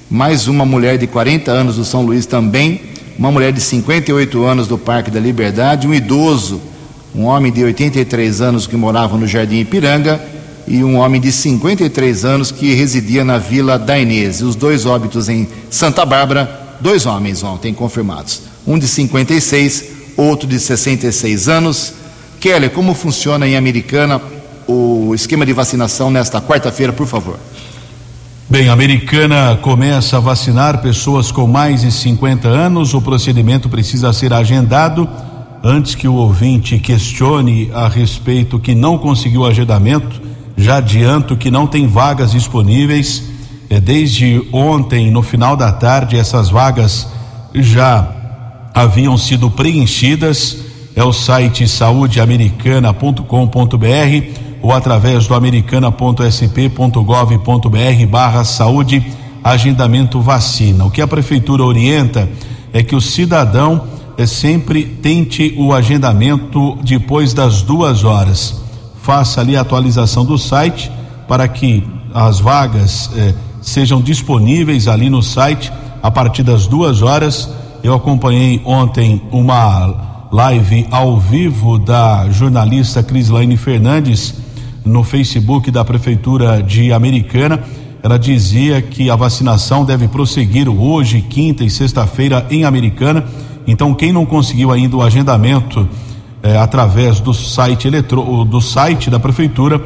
mais 0.10 0.48
uma 0.48 0.66
mulher 0.66 0.98
de 0.98 1.06
40 1.06 1.52
anos 1.52 1.76
do 1.76 1.84
São 1.84 2.02
Luís 2.02 2.26
também, 2.26 2.80
uma 3.20 3.30
mulher 3.30 3.52
de 3.52 3.60
58 3.60 4.42
anos 4.46 4.70
do 4.70 4.78
Parque 4.78 5.12
da 5.12 5.20
Liberdade, 5.20 5.86
um 5.86 5.94
idoso, 5.94 6.62
um 7.14 7.26
homem 7.26 7.52
de 7.52 7.62
83 7.62 8.40
anos 8.40 8.66
que 8.66 8.78
morava 8.78 9.18
no 9.18 9.28
Jardim 9.28 9.58
Ipiranga 9.58 10.22
e 10.68 10.84
um 10.84 10.98
homem 10.98 11.22
de 11.22 11.32
53 11.32 12.26
anos 12.26 12.52
que 12.52 12.74
residia 12.74 13.24
na 13.24 13.38
Vila 13.38 13.80
da 13.80 13.98
Inês. 13.98 14.42
Os 14.42 14.56
dois 14.56 14.86
óbitos 14.86 15.30
em 15.30 15.48
Santa 15.70 16.06
Bárbara, 16.06 16.78
dois 16.82 17.06
homens 17.06 17.42
ontem 17.42 17.74
confirmados. 17.74 18.42
Um 18.68 18.78
de 18.78 18.88
56, 18.88 19.86
outro 20.18 20.48
de 20.48 20.60
66 20.60 21.48
anos. 21.48 21.94
Kelly, 22.40 22.70
como 22.70 22.94
funciona 22.94 23.48
em 23.48 23.56
Americana 23.56 24.22
o 24.68 25.16
esquema 25.16 25.46
de 25.46 25.54
vacinação 25.54 26.12
nesta 26.12 26.42
quarta-feira, 26.42 26.92
por 26.92 27.08
favor? 27.08 27.40
Bem, 28.50 28.70
a 28.70 28.74
Americana 28.74 29.58
começa 29.62 30.18
a 30.18 30.20
vacinar 30.20 30.82
pessoas 30.82 31.32
com 31.32 31.48
mais 31.48 31.82
de 31.82 31.92
50 31.92 32.48
anos. 32.48 32.94
O 32.94 33.02
procedimento 33.02 33.70
precisa 33.70 34.12
ser 34.12 34.34
agendado 34.34 35.08
antes 35.64 35.96
que 35.96 36.08
o 36.08 36.14
ouvinte 36.14 36.78
questione 36.78 37.72
a 37.74 37.88
respeito 37.88 38.60
que 38.60 38.76
não 38.76 38.98
conseguiu 38.98 39.46
agendamento 39.46 40.28
já 40.58 40.78
adianto 40.78 41.38
que 41.38 41.52
não 41.52 41.68
tem 41.68 41.86
vagas 41.88 42.32
disponíveis. 42.32 43.24
É, 43.70 43.80
desde 43.80 44.44
ontem, 44.52 45.12
no 45.12 45.22
final 45.22 45.56
da 45.56 45.72
tarde, 45.72 46.18
essas 46.18 46.50
vagas 46.50 47.08
já 47.54 48.10
haviam 48.74 49.16
sido 49.18 49.52
preenchidas. 49.52 50.58
É 50.96 51.04
o 51.04 51.14
site 51.14 51.68
saudeamericana.com.br 51.68 54.40
ou 54.64 54.74
através 54.74 55.28
do 55.28 55.36
americana.sp.gov.br 55.36 58.06
barra 58.10 58.44
saúde 58.44 59.06
agendamento 59.44 60.20
vacina. 60.20 60.86
O 60.86 60.92
que 60.92 61.04
a 61.04 61.08
prefeitura 61.08 61.64
orienta 61.64 62.28
é 62.74 62.82
que 62.82 62.96
o 62.96 63.02
cidadão 63.02 63.84
é, 64.18 64.26
sempre 64.26 64.86
tente 64.86 65.54
o 65.56 65.72
agendamento 65.72 66.80
depois 66.82 67.32
das 67.32 67.62
duas 67.62 68.04
horas 68.04 68.66
faça 69.08 69.40
ali 69.40 69.56
a 69.56 69.62
atualização 69.62 70.26
do 70.26 70.38
site 70.38 70.92
para 71.30 71.48
que 71.48 71.82
as 72.14 72.42
vagas 72.42 73.10
eh, 73.16 73.34
sejam 73.62 74.02
disponíveis 74.02 74.86
ali 74.86 75.10
no 75.10 75.24
site 75.24 75.72
a 76.04 76.12
partir 76.12 76.44
das 76.44 76.68
duas 76.68 77.02
horas. 77.02 77.50
Eu 77.82 77.94
acompanhei 77.94 78.62
ontem 78.66 79.22
uma 79.32 80.28
live 80.30 80.86
ao 80.92 81.18
vivo 81.18 81.80
da 81.80 82.30
jornalista 82.32 83.02
Crislaine 83.02 83.56
Fernandes 83.56 84.34
no 84.84 85.06
Facebook 85.06 85.72
da 85.72 85.86
Prefeitura 85.86 86.62
de 86.62 86.92
Americana. 86.92 87.64
ela 88.04 88.20
dizia 88.20 88.82
que 88.82 89.10
a 89.10 89.16
vacinação 89.16 89.86
deve 89.86 90.10
prosseguir 90.10 90.68
hoje, 90.68 91.22
quinta 91.22 91.64
e 91.64 91.70
sexta-feira 91.70 92.46
em 92.50 92.66
Americana. 92.66 93.24
Então, 93.66 93.94
quem 93.94 94.12
não 94.12 94.26
conseguiu 94.26 94.70
ainda 94.70 94.98
o 94.98 95.02
agendamento 95.02 95.88
eh, 96.44 96.58
através 96.58 97.20
do 97.20 97.34
site 97.34 97.88
eletro, 97.88 98.46
do 98.46 98.62
site 98.62 99.10
da 99.10 99.20
prefeitura, 99.20 99.84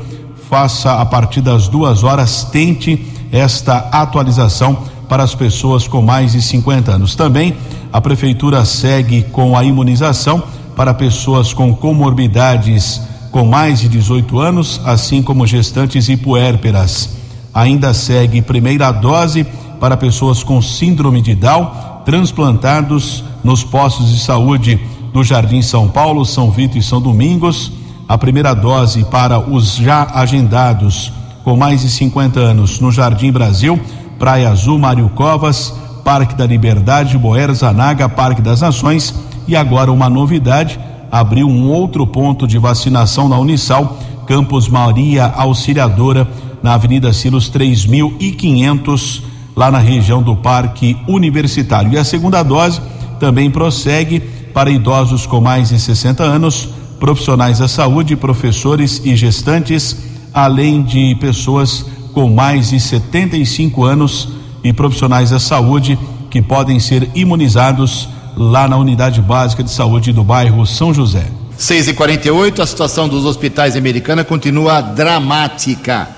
faça 0.50 1.00
a 1.00 1.06
partir 1.06 1.42
das 1.42 1.68
duas 1.68 2.04
horas, 2.04 2.44
tente 2.44 3.06
esta 3.32 3.78
atualização 3.92 4.78
para 5.08 5.24
as 5.24 5.34
pessoas 5.34 5.88
com 5.88 6.02
mais 6.02 6.34
de 6.34 6.42
50 6.42 6.92
anos. 6.92 7.16
Também 7.16 7.56
a 7.92 8.00
prefeitura 8.02 8.64
segue 8.66 9.24
com 9.24 9.58
a 9.58 9.64
imunização 9.64 10.44
para 10.76 10.94
pessoas 10.94 11.54
com 11.54 11.74
comorbidades 11.74 13.02
com 13.32 13.46
mais 13.46 13.80
de 13.80 13.88
18 13.88 14.40
anos, 14.40 14.82
assim 14.86 15.22
como 15.22 15.48
gestantes 15.48 16.10
e 16.10 16.18
puérperas. 16.18 17.18
Ainda 17.54 17.94
segue 17.94 18.42
primeira 18.42 18.92
dose 18.92 19.46
para 19.80 19.98
pessoas 19.98 20.44
com 20.44 20.62
síndrome 20.62 21.22
de 21.22 21.34
Down, 21.34 21.72
transplantados 22.06 23.24
nos 23.44 23.64
postos 23.64 24.12
de 24.12 24.20
saúde 24.20 24.80
do 25.14 25.24
Jardim 25.24 25.62
São 25.62 25.88
Paulo, 25.88 26.26
São 26.26 26.52
Vito 26.52 26.78
e 26.78 26.84
São 26.84 27.02
Domingos. 27.02 27.72
A 28.08 28.18
primeira 28.18 28.54
dose 28.54 29.04
para 29.06 29.40
os 29.40 29.76
já 29.76 30.08
agendados 30.14 31.12
com 31.44 31.56
mais 31.56 31.82
de 31.82 31.90
50 31.90 32.40
anos 32.40 32.80
no 32.80 32.92
Jardim 32.92 33.32
Brasil, 33.32 33.80
Praia 34.20 34.50
Azul, 34.50 34.78
Mário 34.78 35.10
Covas, 35.10 35.74
Parque 36.04 36.36
da 36.36 36.46
Liberdade, 36.46 37.18
Boer 37.18 37.54
Zanaga, 37.54 38.08
Parque 38.08 38.42
das 38.42 38.62
Nações 38.62 39.14
e 39.48 39.56
agora 39.56 39.92
uma 39.92 40.10
novidade, 40.10 40.80
abriu 41.12 41.48
um 41.48 41.70
outro 41.70 42.06
ponto 42.06 42.48
de 42.48 42.58
vacinação 42.58 43.28
na 43.28 43.38
Unisal, 43.38 43.98
Campus 44.28 44.68
Maria 44.68 45.26
Auxiliadora, 45.26 46.28
na 46.62 46.76
Avenida 46.76 47.12
Silos 47.12 47.50
3500, 47.50 49.24
lá 49.56 49.72
na 49.72 49.80
região 49.80 50.22
do 50.22 50.36
Parque 50.36 50.96
Universitário. 51.08 51.92
E 51.92 51.98
a 51.98 52.04
segunda 52.04 52.44
dose 52.44 52.80
também 53.20 53.50
prossegue 53.50 54.22
para 54.54 54.70
idosos 54.70 55.26
com 55.26 55.42
mais 55.42 55.70
de 55.70 55.80
60 55.80 56.24
anos, 56.24 56.70
profissionais 57.00 57.60
da 57.60 57.68
saúde, 57.68 58.16
professores 58.16 59.02
e 59.04 59.16
gestantes, 59.16 59.98
além 60.34 60.84
de 60.84 61.16
pessoas 61.16 61.86
com 62.14 62.30
mais 62.30 62.70
de 62.70 62.80
75 62.80 63.84
anos 63.84 64.30
e 64.64 64.72
profissionais 64.72 65.30
da 65.32 65.40
saúde 65.40 65.98
que 66.30 66.42
podem 66.42 66.80
ser 66.80 67.10
imunizados 67.16 68.08
lá 68.36 68.68
na 68.68 68.78
unidade 68.78 69.22
básica 69.22 69.64
de 69.64 69.72
saúde 69.72 70.14
do 70.14 70.24
bairro 70.24 70.66
São 70.66 70.94
José. 70.94 71.26
6 71.58 71.90
e 71.90 71.94
48 71.94 72.62
a 72.62 72.66
situação 72.66 73.08
dos 73.08 73.26
hospitais 73.26 73.76
americana 73.76 74.24
continua 74.24 74.82
dramática. 74.82 76.10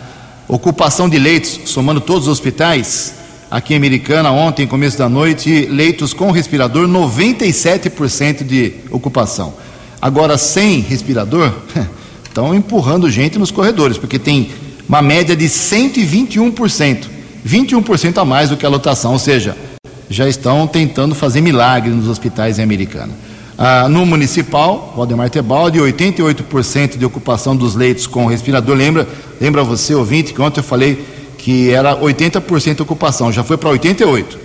Ocupação 0.47 1.09
de 1.09 1.17
leitos, 1.17 1.59
somando 1.65 1.99
todos 1.99 2.23
os 2.23 2.31
hospitais, 2.31 3.15
aqui 3.53 3.75
em 3.75 3.77
Americana, 3.77 4.31
ontem, 4.31 4.65
começo 4.65 4.97
da 4.97 5.07
noite, 5.07 5.67
leitos 5.69 6.11
com 6.11 6.31
respirador, 6.31 6.87
97% 6.87 8.43
de 8.43 8.73
ocupação. 8.89 9.53
Agora, 10.01 10.39
sem 10.39 10.79
respirador, 10.79 11.53
estão 12.25 12.55
empurrando 12.55 13.11
gente 13.11 13.37
nos 13.37 13.51
corredores, 13.51 13.95
porque 13.95 14.17
tem 14.17 14.49
uma 14.89 15.03
média 15.03 15.35
de 15.35 15.45
121%, 15.45 17.05
21% 17.47 18.17
a 18.17 18.25
mais 18.25 18.49
do 18.49 18.57
que 18.57 18.65
a 18.65 18.69
lotação, 18.69 19.13
ou 19.13 19.19
seja, 19.19 19.55
já 20.09 20.27
estão 20.27 20.65
tentando 20.65 21.13
fazer 21.13 21.39
milagre 21.39 21.91
nos 21.91 22.09
hospitais 22.09 22.57
em 22.57 22.63
Americana. 22.63 23.13
Ah, 23.55 23.87
no 23.87 24.03
municipal, 24.03 24.95
Valdemar 24.97 25.29
Tebaldi, 25.29 25.77
88% 25.77 26.97
de 26.97 27.05
ocupação 27.05 27.55
dos 27.55 27.75
leitos 27.75 28.07
com 28.07 28.25
respirador. 28.25 28.75
Lembra, 28.75 29.07
lembra 29.39 29.63
você, 29.63 29.93
ouvinte, 29.93 30.33
que 30.33 30.41
ontem 30.41 30.59
eu 30.59 30.63
falei 30.63 31.05
que 31.43 31.71
era 31.71 31.97
80% 31.97 32.81
ocupação, 32.81 33.31
já 33.31 33.43
foi 33.43 33.57
para 33.57 33.69
88% 33.69 34.37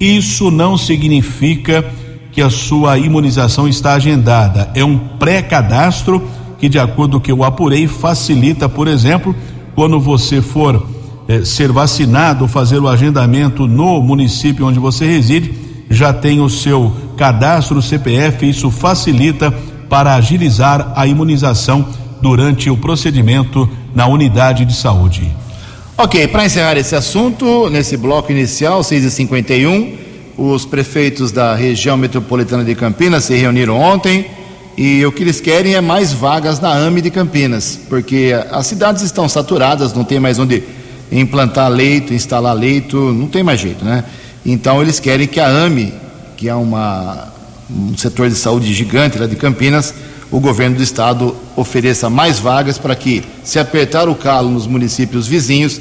Isso 0.00 0.50
não 0.50 0.78
significa 0.78 1.84
que 2.30 2.40
a 2.40 2.50
sua 2.50 2.98
imunização 2.98 3.66
está 3.66 3.94
agendada. 3.94 4.70
É 4.74 4.84
um 4.84 4.96
pré-cadastro 4.96 6.22
que, 6.58 6.68
de 6.68 6.78
acordo 6.78 7.12
com 7.12 7.18
o 7.18 7.20
que 7.20 7.32
eu 7.32 7.44
apurei, 7.44 7.86
facilita, 7.86 8.68
por 8.68 8.88
exemplo, 8.88 9.34
quando 9.74 10.00
você 10.00 10.42
for 10.42 10.86
eh, 11.28 11.44
ser 11.44 11.70
vacinado, 11.70 12.48
fazer 12.48 12.78
o 12.78 12.88
agendamento 12.88 13.66
no 13.66 14.00
município 14.00 14.66
onde 14.66 14.78
você 14.78 15.06
reside, 15.06 15.54
já 15.88 16.12
tem 16.12 16.40
o 16.40 16.48
seu 16.48 16.92
cadastro 17.16 17.80
CPF. 17.80 18.48
Isso 18.48 18.70
facilita 18.70 19.52
para 19.88 20.14
agilizar 20.14 20.92
a 20.96 21.06
imunização 21.06 21.86
durante 22.20 22.68
o 22.68 22.76
procedimento 22.76 23.68
na 23.94 24.06
unidade 24.06 24.64
de 24.64 24.74
saúde. 24.74 25.30
Ok, 25.96 26.28
para 26.28 26.44
encerrar 26.44 26.76
esse 26.76 26.94
assunto, 26.94 27.68
nesse 27.70 27.96
bloco 27.96 28.30
inicial, 28.30 28.80
6h51, 28.80 29.94
os 30.36 30.64
prefeitos 30.64 31.32
da 31.32 31.54
região 31.54 31.96
metropolitana 31.96 32.64
de 32.64 32.74
Campinas 32.74 33.24
se 33.24 33.34
reuniram 33.36 33.76
ontem 33.76 34.26
e 34.80 35.04
o 35.04 35.10
que 35.10 35.24
eles 35.24 35.40
querem 35.40 35.74
é 35.74 35.80
mais 35.80 36.12
vagas 36.12 36.60
na 36.60 36.72
AME 36.72 37.00
de 37.00 37.10
Campinas, 37.10 37.80
porque 37.88 38.32
as 38.48 38.64
cidades 38.64 39.02
estão 39.02 39.28
saturadas, 39.28 39.92
não 39.92 40.04
tem 40.04 40.20
mais 40.20 40.38
onde 40.38 40.62
implantar 41.10 41.68
leito, 41.68 42.14
instalar 42.14 42.54
leito, 42.54 42.96
não 43.12 43.26
tem 43.26 43.42
mais 43.42 43.58
jeito, 43.58 43.84
né? 43.84 44.04
Então 44.46 44.80
eles 44.80 45.00
querem 45.00 45.26
que 45.26 45.40
a 45.40 45.48
AME, 45.48 45.92
que 46.36 46.48
é 46.48 46.54
uma, 46.54 47.26
um 47.68 47.98
setor 47.98 48.28
de 48.28 48.36
saúde 48.36 48.72
gigante 48.72 49.18
lá 49.18 49.26
de 49.26 49.34
Campinas, 49.34 49.92
o 50.30 50.38
governo 50.38 50.76
do 50.76 50.82
estado 50.84 51.34
ofereça 51.56 52.08
mais 52.08 52.38
vagas 52.38 52.78
para 52.78 52.94
que, 52.94 53.24
se 53.42 53.58
apertar 53.58 54.08
o 54.08 54.14
calo 54.14 54.48
nos 54.48 54.68
municípios 54.68 55.26
vizinhos, 55.26 55.80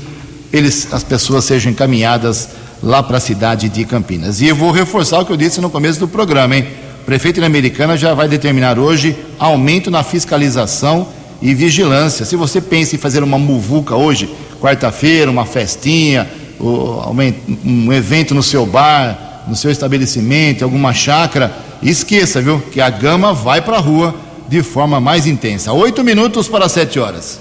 eles, 0.51 0.91
as 0.91 1.03
pessoas 1.03 1.45
sejam 1.45 1.71
encaminhadas 1.71 2.49
lá 2.81 3.03
para 3.03 3.17
a 3.17 3.21
cidade 3.21 3.69
de 3.69 3.85
Campinas. 3.85 4.41
E 4.41 4.47
eu 4.47 4.55
vou 4.55 4.71
reforçar 4.71 5.19
o 5.19 5.25
que 5.25 5.31
eu 5.31 5.37
disse 5.37 5.61
no 5.61 5.69
começo 5.69 5.99
do 5.99 6.07
programa, 6.07 6.55
hein? 6.55 6.86
Prefeito 7.07 7.41
Americana 7.41 7.95
já 7.95 8.13
vai 8.13 8.27
determinar 8.27 8.77
hoje 8.77 9.15
aumento 9.39 9.89
na 9.89 10.03
fiscalização 10.03 11.07
e 11.41 11.53
vigilância. 11.53 12.25
Se 12.25 12.35
você 12.35 12.59
pensa 12.59 12.95
em 12.95 12.99
fazer 12.99 13.23
uma 13.23 13.39
muvuca 13.39 13.95
hoje, 13.95 14.29
quarta-feira, 14.59 15.31
uma 15.31 15.45
festinha, 15.45 16.29
um 16.59 17.93
evento 17.93 18.35
no 18.35 18.43
seu 18.43 18.65
bar, 18.65 19.45
no 19.47 19.55
seu 19.55 19.71
estabelecimento, 19.71 20.65
alguma 20.65 20.93
chácara, 20.93 21.55
esqueça, 21.81 22.41
viu, 22.41 22.59
que 22.59 22.81
a 22.81 22.89
gama 22.89 23.33
vai 23.33 23.61
para 23.61 23.77
a 23.77 23.79
rua 23.79 24.13
de 24.49 24.61
forma 24.61 24.99
mais 24.99 25.25
intensa. 25.25 25.71
Oito 25.71 26.03
minutos 26.03 26.49
para 26.49 26.67
sete 26.67 26.99
horas. 26.99 27.39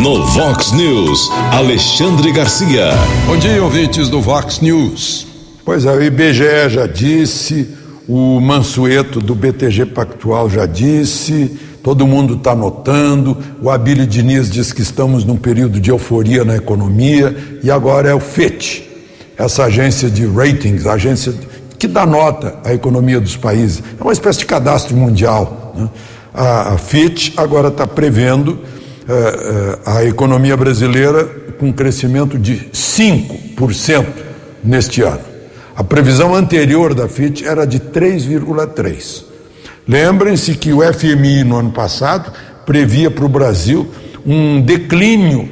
No 0.00 0.24
Vox 0.26 0.70
News, 0.70 1.28
Alexandre 1.50 2.30
Garcia. 2.30 2.90
Bom 3.26 3.36
dia, 3.36 3.60
ouvintes 3.60 4.08
do 4.08 4.20
Vox 4.20 4.60
News. 4.60 5.33
Pois 5.64 5.86
é, 5.86 5.90
o 5.90 6.02
IBGE 6.02 6.68
já 6.68 6.86
disse, 6.86 7.68
o 8.06 8.38
Mansueto 8.38 9.18
do 9.18 9.34
BTG 9.34 9.86
Pactual 9.86 10.50
já 10.50 10.66
disse, 10.66 11.58
todo 11.82 12.06
mundo 12.06 12.34
está 12.34 12.54
notando, 12.54 13.38
o 13.62 13.70
Abílio 13.70 14.06
Diniz 14.06 14.50
diz 14.50 14.74
que 14.74 14.82
estamos 14.82 15.24
num 15.24 15.38
período 15.38 15.80
de 15.80 15.90
euforia 15.90 16.44
na 16.44 16.54
economia, 16.54 17.34
e 17.62 17.70
agora 17.70 18.10
é 18.10 18.14
o 18.14 18.20
FET, 18.20 18.86
essa 19.38 19.64
agência 19.64 20.10
de 20.10 20.26
ratings, 20.26 20.86
agência 20.86 21.32
que 21.78 21.88
dá 21.88 22.04
nota 22.04 22.58
à 22.62 22.74
economia 22.74 23.18
dos 23.18 23.36
países. 23.36 23.82
É 23.98 24.02
uma 24.02 24.12
espécie 24.12 24.40
de 24.40 24.46
cadastro 24.46 24.94
mundial. 24.94 25.72
Né? 25.74 25.88
A, 26.34 26.74
a 26.74 26.78
FIT 26.78 27.32
agora 27.38 27.68
está 27.68 27.86
prevendo 27.86 28.58
eh, 29.08 29.12
eh, 29.12 29.78
a 29.86 30.04
economia 30.04 30.56
brasileira 30.56 31.24
com 31.58 31.68
um 31.68 31.72
crescimento 31.72 32.38
de 32.38 32.68
5% 32.72 34.06
neste 34.62 35.00
ano. 35.00 35.33
A 35.76 35.82
previsão 35.82 36.34
anterior 36.34 36.94
da 36.94 37.08
FIT 37.08 37.44
era 37.44 37.66
de 37.66 37.80
3,3%. 37.80 39.24
Lembrem-se 39.86 40.54
que 40.54 40.72
o 40.72 40.80
FMI 40.80 41.44
no 41.44 41.56
ano 41.56 41.70
passado 41.70 42.32
previa 42.64 43.10
para 43.10 43.24
o 43.24 43.28
Brasil 43.28 43.86
um 44.24 44.60
declínio 44.60 45.48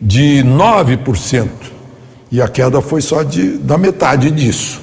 de 0.00 0.42
9%, 0.42 1.48
e 2.32 2.40
a 2.40 2.48
queda 2.48 2.80
foi 2.80 3.02
só 3.02 3.22
de, 3.22 3.58
da 3.58 3.76
metade 3.76 4.30
disso. 4.30 4.80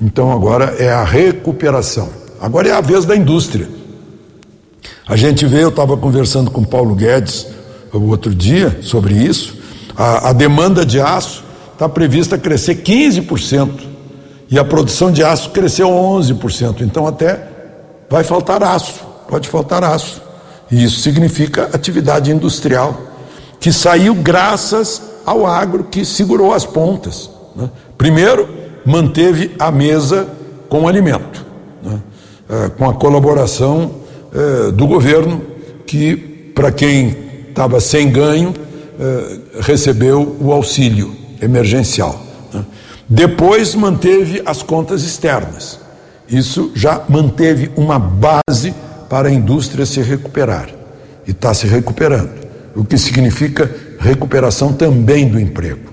Então 0.00 0.32
agora 0.32 0.76
é 0.78 0.90
a 0.90 1.04
recuperação. 1.04 2.08
Agora 2.40 2.68
é 2.68 2.72
a 2.72 2.80
vez 2.80 3.04
da 3.04 3.14
indústria. 3.14 3.68
A 5.06 5.16
gente 5.16 5.44
vê, 5.44 5.62
eu 5.62 5.68
estava 5.68 5.96
conversando 5.96 6.50
com 6.50 6.64
Paulo 6.64 6.94
Guedes 6.94 7.46
o 7.92 8.08
outro 8.08 8.34
dia 8.34 8.78
sobre 8.80 9.14
isso. 9.14 9.58
A, 9.94 10.30
a 10.30 10.32
demanda 10.32 10.86
de 10.86 11.00
aço 11.00 11.44
está 11.80 11.88
prevista 11.88 12.36
crescer 12.36 12.82
15% 12.82 13.70
e 14.50 14.58
a 14.58 14.64
produção 14.64 15.10
de 15.10 15.24
aço 15.24 15.48
cresceu 15.48 15.88
11%. 15.88 16.82
Então 16.82 17.06
até 17.06 17.42
vai 18.06 18.22
faltar 18.22 18.62
aço, 18.62 19.00
pode 19.26 19.48
faltar 19.48 19.82
aço. 19.82 20.20
E 20.70 20.84
isso 20.84 21.00
significa 21.00 21.70
atividade 21.72 22.30
industrial 22.30 23.00
que 23.58 23.72
saiu 23.72 24.14
graças 24.14 25.00
ao 25.24 25.46
agro 25.46 25.84
que 25.84 26.04
segurou 26.04 26.52
as 26.52 26.66
pontas. 26.66 27.30
Né? 27.56 27.70
Primeiro, 27.96 28.46
manteve 28.84 29.52
a 29.58 29.70
mesa 29.70 30.28
com 30.68 30.86
alimento, 30.86 31.46
né? 31.82 31.98
é, 32.46 32.68
com 32.68 32.90
a 32.90 32.92
colaboração 32.92 33.90
é, 34.34 34.70
do 34.70 34.86
governo, 34.86 35.40
que, 35.86 36.14
para 36.54 36.70
quem 36.70 37.16
estava 37.48 37.80
sem 37.80 38.10
ganho, 38.10 38.52
é, 38.98 39.38
recebeu 39.62 40.36
o 40.38 40.52
auxílio 40.52 41.19
emergencial. 41.40 42.20
Né? 42.52 42.64
Depois 43.08 43.74
manteve 43.74 44.42
as 44.44 44.62
contas 44.62 45.02
externas. 45.02 45.80
Isso 46.28 46.70
já 46.74 47.02
manteve 47.08 47.70
uma 47.76 47.98
base 47.98 48.72
para 49.08 49.28
a 49.28 49.32
indústria 49.32 49.84
se 49.84 50.00
recuperar. 50.00 50.70
E 51.26 51.32
está 51.32 51.52
se 51.52 51.66
recuperando. 51.66 52.30
O 52.74 52.84
que 52.84 52.96
significa 52.96 53.68
recuperação 53.98 54.72
também 54.72 55.28
do 55.28 55.38
emprego. 55.38 55.90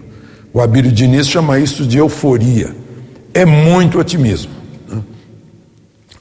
O 0.53 0.61
Abílio 0.61 0.91
Diniz 0.91 1.27
chama 1.27 1.59
isso 1.59 1.85
de 1.85 1.97
euforia. 1.97 2.73
É 3.33 3.45
muito 3.45 3.99
otimismo. 3.99 4.51
Né? 4.87 5.01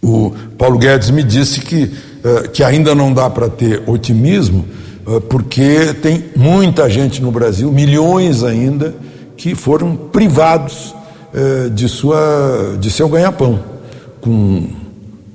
O 0.02 0.32
Paulo 0.58 0.78
Guedes 0.78 1.10
me 1.10 1.22
disse 1.22 1.60
que, 1.60 1.84
uh, 1.84 2.48
que 2.50 2.62
ainda 2.64 2.94
não 2.94 3.12
dá 3.12 3.30
para 3.30 3.48
ter 3.48 3.82
otimismo, 3.86 4.66
uh, 5.06 5.20
porque 5.22 5.94
tem 5.94 6.24
muita 6.34 6.90
gente 6.90 7.22
no 7.22 7.30
Brasil, 7.30 7.70
milhões 7.70 8.42
ainda, 8.42 8.94
que 9.36 9.54
foram 9.54 9.96
privados 9.96 10.94
uh, 11.32 11.70
de, 11.70 11.88
sua, 11.88 12.76
de 12.80 12.90
seu 12.90 13.08
ganha-pão, 13.08 13.62
com, 14.20 14.68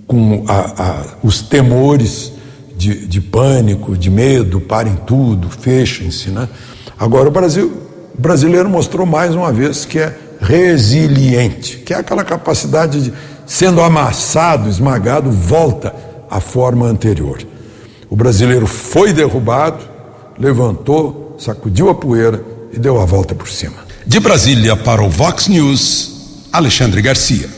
com 0.07 0.43
a, 0.47 0.59
a, 0.83 1.05
os 1.23 1.41
temores 1.41 2.33
de, 2.75 3.05
de 3.05 3.21
pânico, 3.21 3.95
de 3.95 4.09
medo, 4.09 4.59
parem 4.59 4.95
tudo, 5.05 5.49
fechem-se. 5.49 6.29
Né? 6.29 6.49
Agora 6.97 7.27
o 7.27 7.31
Brasil 7.31 7.71
o 8.17 8.21
brasileiro 8.21 8.69
mostrou 8.69 9.05
mais 9.05 9.33
uma 9.33 9.51
vez 9.51 9.85
que 9.85 9.99
é 9.99 10.15
resiliente, 10.39 11.77
que 11.77 11.93
é 11.93 11.97
aquela 11.97 12.23
capacidade 12.23 13.01
de, 13.01 13.13
sendo 13.45 13.81
amassado, 13.81 14.69
esmagado, 14.69 15.31
volta 15.31 15.93
à 16.29 16.39
forma 16.39 16.85
anterior. 16.85 17.39
O 18.09 18.15
brasileiro 18.15 18.67
foi 18.67 19.13
derrubado, 19.13 19.83
levantou, 20.37 21.35
sacudiu 21.39 21.89
a 21.89 21.95
poeira 21.95 22.43
e 22.73 22.79
deu 22.79 22.99
a 22.99 23.05
volta 23.05 23.33
por 23.33 23.47
cima. 23.47 23.77
De 24.11 24.19
Brasília 24.19 24.75
para 24.75 25.01
o 25.01 25.09
Vox 25.09 25.47
News, 25.47 26.11
Alexandre 26.51 27.01
Garcia. 27.01 27.49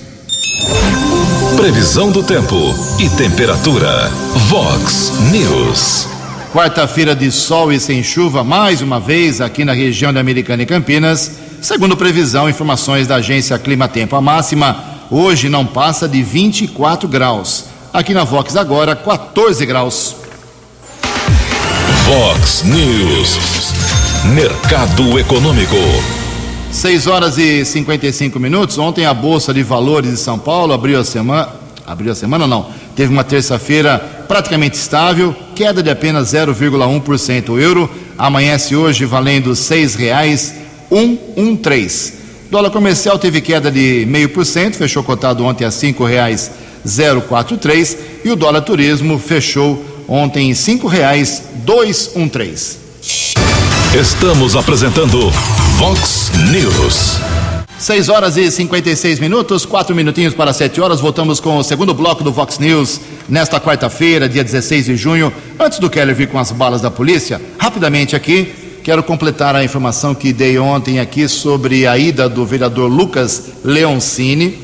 Previsão 1.56 2.12
do 2.12 2.22
tempo 2.22 2.56
e 3.00 3.10
temperatura. 3.10 4.12
Vox 4.50 5.14
News. 5.32 6.08
Quarta-feira 6.54 7.16
de 7.16 7.32
sol 7.32 7.74
e 7.74 7.80
sem 7.80 8.04
chuva, 8.04 8.44
mais 8.44 8.84
uma 8.84 9.00
vez 9.00 9.42
aqui 9.42 9.66
na 9.66 9.74
região 9.74 10.14
de 10.14 10.20
Americana 10.20 10.62
e 10.62 10.68
Campinas. 10.68 11.32
Segundo 11.60 11.98
previsão, 11.98 12.48
informações 12.48 13.08
da 13.08 13.16
agência 13.16 13.58
Clima 13.58 13.88
Tempo, 13.88 14.16
a 14.16 14.22
máxima 14.22 15.08
hoje 15.10 15.50
não 15.50 15.66
passa 15.66 16.08
de 16.08 16.22
24 16.22 17.10
graus. 17.10 17.66
Aqui 17.92 18.14
na 18.14 18.24
Vox 18.24 18.56
agora, 18.56 18.96
14 18.96 19.66
graus. 19.66 20.16
Vox 22.06 22.62
News. 22.62 23.40
Mercado 24.36 25.18
Econômico. 25.18 26.23
6 26.74 27.08
horas 27.08 27.38
e 27.38 27.64
55 27.64 28.38
minutos. 28.40 28.80
Ontem 28.80 29.06
a 29.06 29.14
Bolsa 29.14 29.54
de 29.54 29.62
Valores 29.62 30.10
de 30.12 30.18
São 30.18 30.40
Paulo 30.40 30.74
abriu 30.74 31.00
a 31.00 31.06
semana. 31.06 31.50
Abriu 31.86 32.12
a 32.12 32.16
semana 32.16 32.48
não 32.48 32.66
teve 32.96 33.12
uma 33.12 33.24
terça-feira 33.24 34.00
praticamente 34.28 34.76
estável, 34.78 35.36
queda 35.56 35.82
de 35.84 35.90
apenas 35.90 36.34
0,1%. 36.34 37.50
O 37.50 37.60
euro 37.60 37.90
amanhece 38.18 38.76
hoje 38.76 39.06
valendo 39.06 39.50
R$ 39.50 39.56
6,113. 39.56 42.14
Dólar 42.50 42.70
comercial 42.70 43.20
teve 43.20 43.42
queda 43.42 43.70
de 43.72 44.08
0,5%, 44.08 44.76
fechou 44.76 45.04
cotado 45.04 45.44
ontem 45.44 45.66
a 45.66 45.70
R$ 45.70 45.74
5,043 45.74 47.98
e 48.24 48.32
o 48.32 48.36
dólar 48.36 48.62
turismo 48.62 49.20
fechou 49.20 49.84
ontem 50.08 50.50
em 50.50 50.54
R$ 50.54 50.56
5,213. 50.56 52.83
Estamos 53.96 54.56
apresentando 54.56 55.30
Vox 55.78 56.32
News. 56.52 57.20
6 57.78 58.10
horas 58.10 58.38
e 58.38 58.50
56 58.50 59.20
minutos, 59.20 59.68
quatro 59.68 59.96
minutinhos 59.96 60.34
para 60.34 60.52
7 60.52 60.82
horas. 60.82 61.00
Voltamos 61.00 61.40
com 61.40 61.58
o 61.58 61.64
segundo 61.64 61.94
bloco 61.94 62.24
do 62.24 62.32
Vox 62.32 62.58
News 62.58 63.00
nesta 63.30 63.60
quarta-feira, 63.60 64.28
dia 64.28 64.44
16 64.44 64.86
de 64.86 64.98
junho. 64.98 65.32
Antes 65.60 65.78
do 65.78 65.92
Keller 65.92 66.16
vir 66.16 66.28
com 66.28 66.40
as 66.40 66.52
balas 66.52 66.82
da 66.82 66.90
polícia, 66.90 67.40
rapidamente 67.60 68.16
aqui, 68.16 68.52
quero 68.84 69.04
completar 69.04 69.56
a 69.56 69.64
informação 69.64 70.16
que 70.16 70.34
dei 70.34 70.58
ontem 70.58 71.00
aqui 71.00 71.28
sobre 71.28 71.86
a 71.86 71.96
ida 71.96 72.28
do 72.28 72.44
vereador 72.48 72.90
Lucas 72.90 73.52
Leoncini 73.64 74.60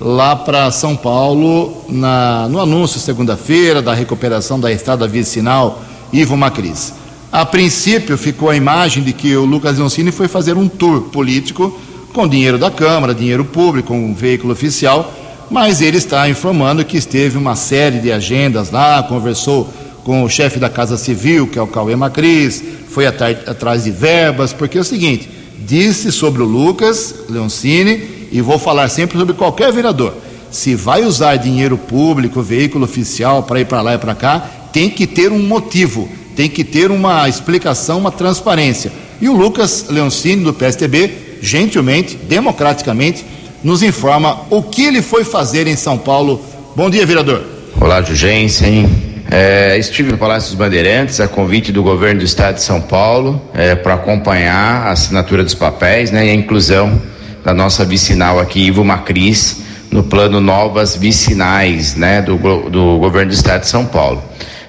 lá 0.00 0.36
para 0.36 0.70
São 0.70 0.94
Paulo, 0.94 1.84
na, 1.88 2.48
no 2.48 2.60
anúncio 2.60 3.00
segunda-feira 3.00 3.82
da 3.82 3.92
recuperação 3.92 4.60
da 4.60 4.70
estrada 4.70 5.08
vicinal 5.08 5.82
Ivo 6.12 6.36
Macris. 6.36 6.97
A 7.30 7.44
princípio 7.44 8.16
ficou 8.16 8.48
a 8.48 8.56
imagem 8.56 9.02
de 9.02 9.12
que 9.12 9.36
o 9.36 9.44
Lucas 9.44 9.76
Leoncini 9.76 10.10
foi 10.10 10.28
fazer 10.28 10.56
um 10.56 10.66
tour 10.66 11.02
político 11.02 11.78
com 12.14 12.26
dinheiro 12.26 12.56
da 12.56 12.70
Câmara, 12.70 13.14
dinheiro 13.14 13.44
público, 13.44 13.92
um 13.92 14.14
veículo 14.14 14.54
oficial, 14.54 15.12
mas 15.50 15.82
ele 15.82 15.98
está 15.98 16.28
informando 16.28 16.84
que 16.84 16.96
esteve 16.96 17.36
uma 17.36 17.54
série 17.54 17.98
de 17.98 18.10
agendas 18.10 18.70
lá, 18.70 19.02
conversou 19.02 19.68
com 20.04 20.22
o 20.24 20.28
chefe 20.28 20.58
da 20.58 20.70
Casa 20.70 20.96
Civil, 20.96 21.46
que 21.46 21.58
é 21.58 21.62
o 21.62 21.66
Cauê 21.66 21.94
Macris, 21.94 22.64
foi 22.88 23.06
atrás 23.06 23.84
de 23.84 23.90
verbas, 23.90 24.54
porque 24.54 24.78
é 24.78 24.80
o 24.80 24.84
seguinte, 24.84 25.28
disse 25.58 26.10
sobre 26.10 26.42
o 26.42 26.46
Lucas 26.46 27.14
Leoncini, 27.28 28.28
e 28.32 28.40
vou 28.40 28.58
falar 28.58 28.88
sempre 28.88 29.18
sobre 29.18 29.34
qualquer 29.34 29.70
vereador, 29.70 30.14
se 30.50 30.74
vai 30.74 31.04
usar 31.04 31.36
dinheiro 31.36 31.76
público, 31.76 32.40
veículo 32.40 32.84
oficial 32.84 33.42
para 33.42 33.60
ir 33.60 33.66
para 33.66 33.82
lá 33.82 33.94
e 33.94 33.98
para 33.98 34.14
cá, 34.14 34.48
tem 34.72 34.88
que 34.88 35.06
ter 35.06 35.30
um 35.30 35.46
motivo, 35.46 36.08
tem 36.38 36.48
que 36.48 36.62
ter 36.62 36.92
uma 36.92 37.28
explicação, 37.28 37.98
uma 37.98 38.12
transparência. 38.12 38.92
E 39.20 39.28
o 39.28 39.32
Lucas 39.32 39.86
Leoncini, 39.88 40.44
do 40.44 40.54
PSTB, 40.54 41.10
gentilmente, 41.42 42.14
democraticamente, 42.14 43.26
nos 43.64 43.82
informa 43.82 44.42
o 44.48 44.62
que 44.62 44.84
ele 44.84 45.02
foi 45.02 45.24
fazer 45.24 45.66
em 45.66 45.74
São 45.74 45.98
Paulo. 45.98 46.40
Bom 46.76 46.88
dia, 46.88 47.04
vereador. 47.04 47.42
Olá, 47.80 48.00
Jugensen. 48.02 48.88
É, 49.28 49.76
estive 49.78 50.12
no 50.12 50.16
Palácio 50.16 50.50
dos 50.50 50.56
Bandeirantes 50.56 51.18
a 51.18 51.26
convite 51.26 51.72
do 51.72 51.82
governo 51.82 52.20
do 52.20 52.24
estado 52.24 52.54
de 52.54 52.62
São 52.62 52.80
Paulo 52.80 53.42
é, 53.52 53.74
para 53.74 53.94
acompanhar 53.94 54.86
a 54.86 54.92
assinatura 54.92 55.42
dos 55.42 55.54
papéis 55.54 56.12
né, 56.12 56.24
e 56.24 56.30
a 56.30 56.34
inclusão 56.34 57.02
da 57.44 57.52
nossa 57.52 57.84
vicinal 57.84 58.38
aqui, 58.38 58.60
Ivo 58.60 58.84
Macris, 58.84 59.62
no 59.90 60.04
plano 60.04 60.40
Novas 60.40 60.94
Vicinais, 60.94 61.96
né, 61.96 62.22
do, 62.22 62.36
do 62.70 62.98
governo 62.98 63.32
do 63.32 63.34
estado 63.34 63.62
de 63.62 63.68
São 63.68 63.84
Paulo. 63.84 64.22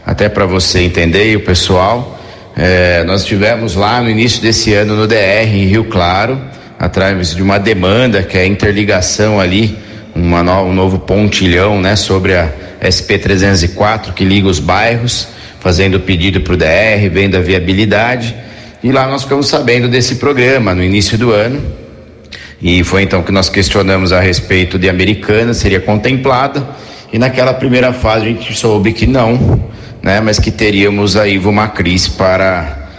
Até 0.10 0.28
para 0.28 0.48
você 0.48 0.80
entender, 0.80 1.34
e 1.34 1.36
o 1.36 1.42
pessoal, 1.42 2.20
é, 2.58 3.04
nós 3.04 3.24
tivemos 3.24 3.76
lá 3.76 4.02
no 4.02 4.10
início 4.10 4.42
desse 4.42 4.74
ano 4.74 4.96
no 4.96 5.06
DR, 5.06 5.46
em 5.46 5.68
Rio 5.68 5.84
Claro, 5.84 6.42
atrás 6.80 7.36
de 7.36 7.44
uma 7.44 7.60
demanda 7.60 8.24
que 8.24 8.36
é 8.36 8.42
a 8.42 8.48
interligação 8.48 9.40
ali, 9.40 9.78
uma 10.16 10.42
no, 10.42 10.64
um 10.64 10.74
novo 10.74 10.98
pontilhão, 10.98 11.80
né, 11.80 11.96
sobre 11.96 12.34
a 12.34 12.50
SP 12.82 13.20
304 13.20 14.14
que 14.14 14.26
liga 14.26 14.48
os 14.48 14.58
bairros, 14.58 15.28
fazendo 15.60 16.00
pedido 16.00 16.42
para 16.42 16.54
o 16.56 16.58
DR, 16.58 17.08
vendo 17.12 17.38
a 17.38 17.40
viabilidade. 17.40 18.36
E 18.84 18.92
lá 18.92 19.08
nós 19.08 19.22
ficamos 19.22 19.48
sabendo 19.48 19.88
desse 19.88 20.16
programa 20.16 20.74
no 20.74 20.84
início 20.84 21.20
do 21.20 21.32
ano. 21.32 21.62
E 22.60 22.84
foi 22.84 23.04
então 23.04 23.22
que 23.22 23.32
nós 23.32 23.48
questionamos 23.48 24.12
a 24.12 24.20
respeito 24.20 24.80
de 24.80 24.90
Americana, 24.90 25.54
seria 25.54 25.80
contemplada. 25.80 26.68
E 27.14 27.20
naquela 27.20 27.54
primeira 27.54 27.94
fase 27.94 28.26
a 28.26 28.30
gente 28.30 28.58
soube 28.58 28.92
que 28.92 29.06
não, 29.06 29.70
né, 30.02 30.20
mas 30.22 30.40
que 30.40 30.52
teríamos 30.52 31.16
a 31.16 31.28
Ivo 31.28 31.52
Macris 31.52 32.08
para 32.08 32.90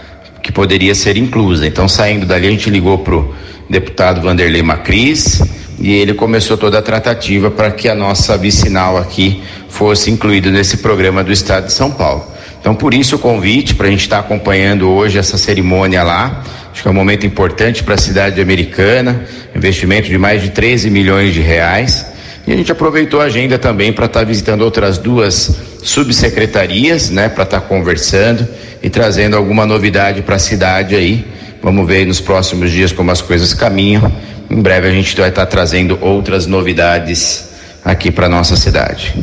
que 0.41 0.51
poderia 0.51 0.95
ser 0.95 1.17
inclusa. 1.17 1.65
Então, 1.65 1.87
saindo 1.87 2.25
dali, 2.25 2.47
a 2.47 2.51
gente 2.51 2.69
ligou 2.69 2.99
para 2.99 3.15
o 3.15 3.33
deputado 3.69 4.21
Vanderlei 4.21 4.61
Macris 4.61 5.41
e 5.79 5.91
ele 5.91 6.13
começou 6.13 6.57
toda 6.57 6.79
a 6.79 6.81
tratativa 6.81 7.49
para 7.49 7.71
que 7.71 7.87
a 7.87 7.95
nossa 7.95 8.37
vicinal 8.37 8.97
aqui 8.97 9.41
fosse 9.69 10.11
incluída 10.11 10.51
nesse 10.51 10.77
programa 10.77 11.23
do 11.23 11.31
Estado 11.31 11.67
de 11.67 11.73
São 11.73 11.91
Paulo. 11.91 12.25
Então, 12.59 12.75
por 12.75 12.93
isso 12.93 13.15
o 13.15 13.19
convite 13.19 13.73
para 13.73 13.87
a 13.87 13.89
gente 13.89 14.01
estar 14.01 14.17
tá 14.17 14.21
acompanhando 14.21 14.89
hoje 14.89 15.17
essa 15.17 15.37
cerimônia 15.37 16.03
lá. 16.03 16.43
Acho 16.71 16.83
que 16.83 16.87
é 16.87 16.91
um 16.91 16.93
momento 16.93 17.25
importante 17.25 17.83
para 17.83 17.95
a 17.95 17.97
cidade 17.97 18.39
americana, 18.39 19.25
investimento 19.55 20.07
de 20.07 20.17
mais 20.17 20.41
de 20.41 20.49
13 20.49 20.89
milhões 20.89 21.33
de 21.33 21.41
reais. 21.41 22.05
E 22.45 22.53
a 22.53 22.55
gente 22.55 22.71
aproveitou 22.71 23.21
a 23.21 23.25
agenda 23.25 23.57
também 23.57 23.93
para 23.93 24.05
estar 24.05 24.21
tá 24.21 24.25
visitando 24.25 24.61
outras 24.61 24.97
duas 24.97 25.55
subsecretarias, 25.83 27.09
né, 27.09 27.29
para 27.29 27.43
estar 27.43 27.61
tá 27.61 27.67
conversando 27.67 28.47
e 28.81 28.89
trazendo 28.89 29.35
alguma 29.35 29.65
novidade 29.65 30.21
para 30.21 30.35
a 30.35 30.39
cidade 30.39 30.95
aí. 30.95 31.25
Vamos 31.61 31.87
ver 31.87 32.05
nos 32.07 32.19
próximos 32.19 32.71
dias 32.71 32.91
como 32.91 33.11
as 33.11 33.21
coisas 33.21 33.53
caminham. 33.53 34.11
Em 34.49 34.61
breve 34.61 34.87
a 34.87 34.91
gente 34.91 35.15
vai 35.15 35.29
estar 35.29 35.45
trazendo 35.45 35.97
outras 36.01 36.45
novidades 36.47 37.49
aqui 37.85 38.11
para 38.11 38.27
nossa 38.27 38.55
cidade. 38.55 39.13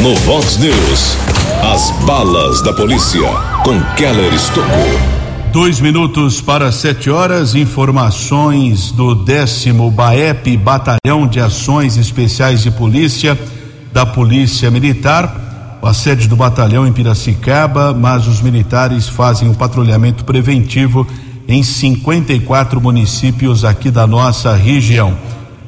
No 0.00 0.14
Vox 0.16 0.56
News, 0.56 1.16
as 1.62 1.90
balas 2.04 2.62
da 2.62 2.72
polícia 2.72 3.20
com 3.64 3.80
Keller 3.94 4.32
Estocou. 4.32 5.11
Dois 5.52 5.80
minutos 5.80 6.40
para 6.40 6.72
sete 6.72 7.10
horas, 7.10 7.54
informações 7.54 8.90
do 8.90 9.14
décimo 9.14 9.90
BAEP, 9.90 10.56
Batalhão 10.56 11.26
de 11.26 11.40
Ações 11.40 11.98
Especiais 11.98 12.62
de 12.62 12.70
Polícia, 12.70 13.38
da 13.92 14.06
Polícia 14.06 14.70
Militar. 14.70 15.78
A 15.82 15.92
sede 15.92 16.26
do 16.26 16.36
batalhão 16.36 16.86
em 16.86 16.92
Piracicaba, 16.92 17.92
mas 17.92 18.26
os 18.26 18.40
militares 18.40 19.06
fazem 19.10 19.46
um 19.46 19.52
patrulhamento 19.52 20.24
preventivo 20.24 21.06
em 21.46 21.62
54 21.62 22.80
municípios 22.80 23.62
aqui 23.62 23.90
da 23.90 24.06
nossa 24.06 24.56
região. 24.56 25.14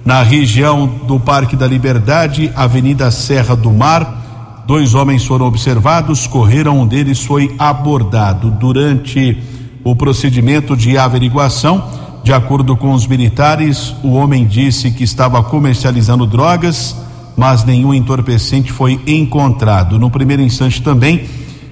Na 0.03 0.23
região 0.23 0.87
do 0.87 1.21
Parque 1.21 1.57
da 1.57 1.67
Liberdade, 1.67 2.51
Avenida 2.57 3.11
Serra 3.11 3.55
do 3.55 3.71
Mar, 3.71 4.63
dois 4.67 4.95
homens 4.95 5.27
foram 5.27 5.45
observados, 5.45 6.27
correram, 6.27 6.81
um 6.81 6.87
deles 6.87 7.23
foi 7.23 7.55
abordado. 7.59 8.51
Durante 8.51 9.53
o 9.85 9.95
procedimento 9.95 10.75
de 10.75 10.97
averiguação, 10.97 11.85
de 12.25 12.33
acordo 12.33 12.75
com 12.75 12.93
os 12.93 13.07
militares, 13.07 13.95
o 14.03 14.13
homem 14.15 14.47
disse 14.47 14.91
que 14.91 15.05
estava 15.05 15.43
comercializando 15.43 16.27
drogas, 16.27 16.97
mas 17.37 17.65
nenhum 17.65 17.93
entorpecente 17.93 18.73
foi 18.73 18.99
encontrado. 19.07 19.99
No 19.99 20.11
primeiro 20.11 20.43
instante 20.43 20.81
também, 20.81 21.27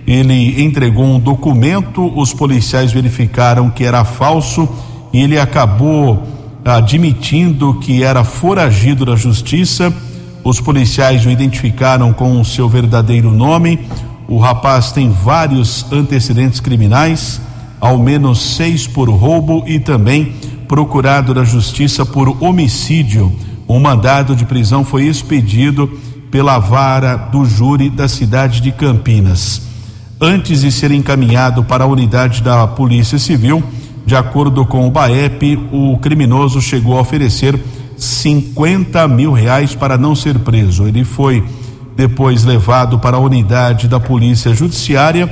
ele 0.07 0.63
entregou 0.63 1.07
um 1.07 1.19
documento, 1.19 2.13
os 2.15 2.35
policiais 2.35 2.93
verificaram 2.93 3.71
que 3.71 3.83
era 3.83 4.05
falso 4.05 4.69
e 5.13 5.23
ele 5.23 5.39
acabou 5.39 6.23
admitindo 6.65 7.75
que 7.75 8.03
era 8.03 8.23
foragido 8.23 9.07
da 9.07 9.17
justiça. 9.17 9.93
Os 10.45 10.61
policiais 10.61 11.25
o 11.25 11.31
identificaram 11.31 12.13
com 12.13 12.41
o 12.41 12.45
seu 12.45 12.69
verdadeiro 12.69 13.31
nome. 13.31 13.79
O 14.29 14.39
rapaz 14.39 14.93
tem 14.93 15.11
vários 15.11 15.87
antecedentes 15.93 16.61
criminais, 16.61 17.41
ao 17.83 17.99
menos 17.99 18.41
seis 18.41 18.87
por 18.87 19.11
roubo 19.11 19.65
e 19.67 19.81
também 19.81 20.35
procurado 20.69 21.35
da 21.35 21.43
justiça 21.43 22.07
por 22.07 22.41
homicídio. 22.41 23.33
Um 23.69 23.81
mandado 23.81 24.37
de 24.37 24.47
prisão 24.47 24.85
foi 24.85 25.07
expedido 25.07 25.89
pela 26.31 26.61
vara 26.61 27.17
do 27.17 27.45
júri 27.45 27.91
da 27.91 28.07
cidade 28.07 28.61
de 28.61 28.71
Campinas 28.71 29.63
antes 30.21 30.61
de 30.61 30.71
ser 30.71 30.93
encaminhado 30.93 31.65
para 31.65 31.83
a 31.83 31.87
unidade 31.89 32.41
da 32.41 32.69
Polícia 32.69 33.19
Civil. 33.19 33.61
De 34.07 34.15
acordo 34.15 34.65
com 34.65 34.87
o 34.87 34.91
BAEP, 34.91 35.59
o 35.73 35.99
criminoso 35.99 36.63
chegou 36.63 36.97
a 36.97 37.01
oferecer 37.01 37.61
50 37.97 39.09
mil 39.09 39.33
reais 39.33 39.75
para 39.75 39.99
não 39.99 40.15
ser 40.15 40.39
preso. 40.39 40.87
Ele 40.87 41.03
foi 41.03 41.43
depois 41.97 42.45
levado 42.45 43.01
para 43.01 43.17
a 43.17 43.21
unidade 43.21 43.89
da 43.89 43.99
Polícia 43.99 44.55
Judiciária, 44.55 45.29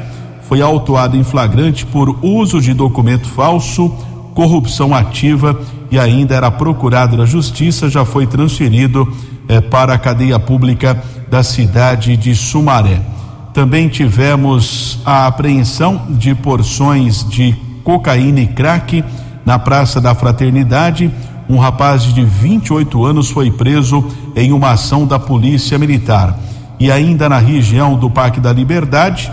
foi 0.50 0.60
autuado 0.60 1.16
em 1.16 1.22
flagrante 1.22 1.86
por 1.86 2.18
uso 2.24 2.60
de 2.60 2.74
documento 2.74 3.28
falso, 3.28 3.88
corrupção 4.34 4.92
ativa 4.92 5.56
e 5.92 5.96
ainda 5.96 6.34
era 6.34 6.50
procurado 6.50 7.16
da 7.16 7.24
Justiça, 7.24 7.88
já 7.88 8.04
foi 8.04 8.26
transferido 8.26 9.06
eh, 9.48 9.60
para 9.60 9.94
a 9.94 9.98
cadeia 9.98 10.40
pública 10.40 11.00
da 11.30 11.44
cidade 11.44 12.16
de 12.16 12.34
Sumaré. 12.34 13.00
Também 13.54 13.88
tivemos 13.88 14.98
a 15.04 15.28
apreensão 15.28 16.06
de 16.08 16.34
porções 16.34 17.24
de 17.28 17.54
cocaína 17.84 18.40
e 18.40 18.48
crack 18.48 19.04
na 19.46 19.56
Praça 19.56 20.00
da 20.00 20.16
Fraternidade. 20.16 21.12
Um 21.48 21.58
rapaz 21.58 22.02
de 22.02 22.24
28 22.24 23.04
anos 23.04 23.30
foi 23.30 23.52
preso 23.52 24.04
em 24.34 24.50
uma 24.50 24.72
ação 24.72 25.06
da 25.06 25.16
Polícia 25.16 25.78
Militar. 25.78 26.36
E 26.80 26.90
ainda 26.90 27.28
na 27.28 27.38
região 27.38 27.96
do 27.96 28.10
Parque 28.10 28.40
da 28.40 28.52
Liberdade, 28.52 29.30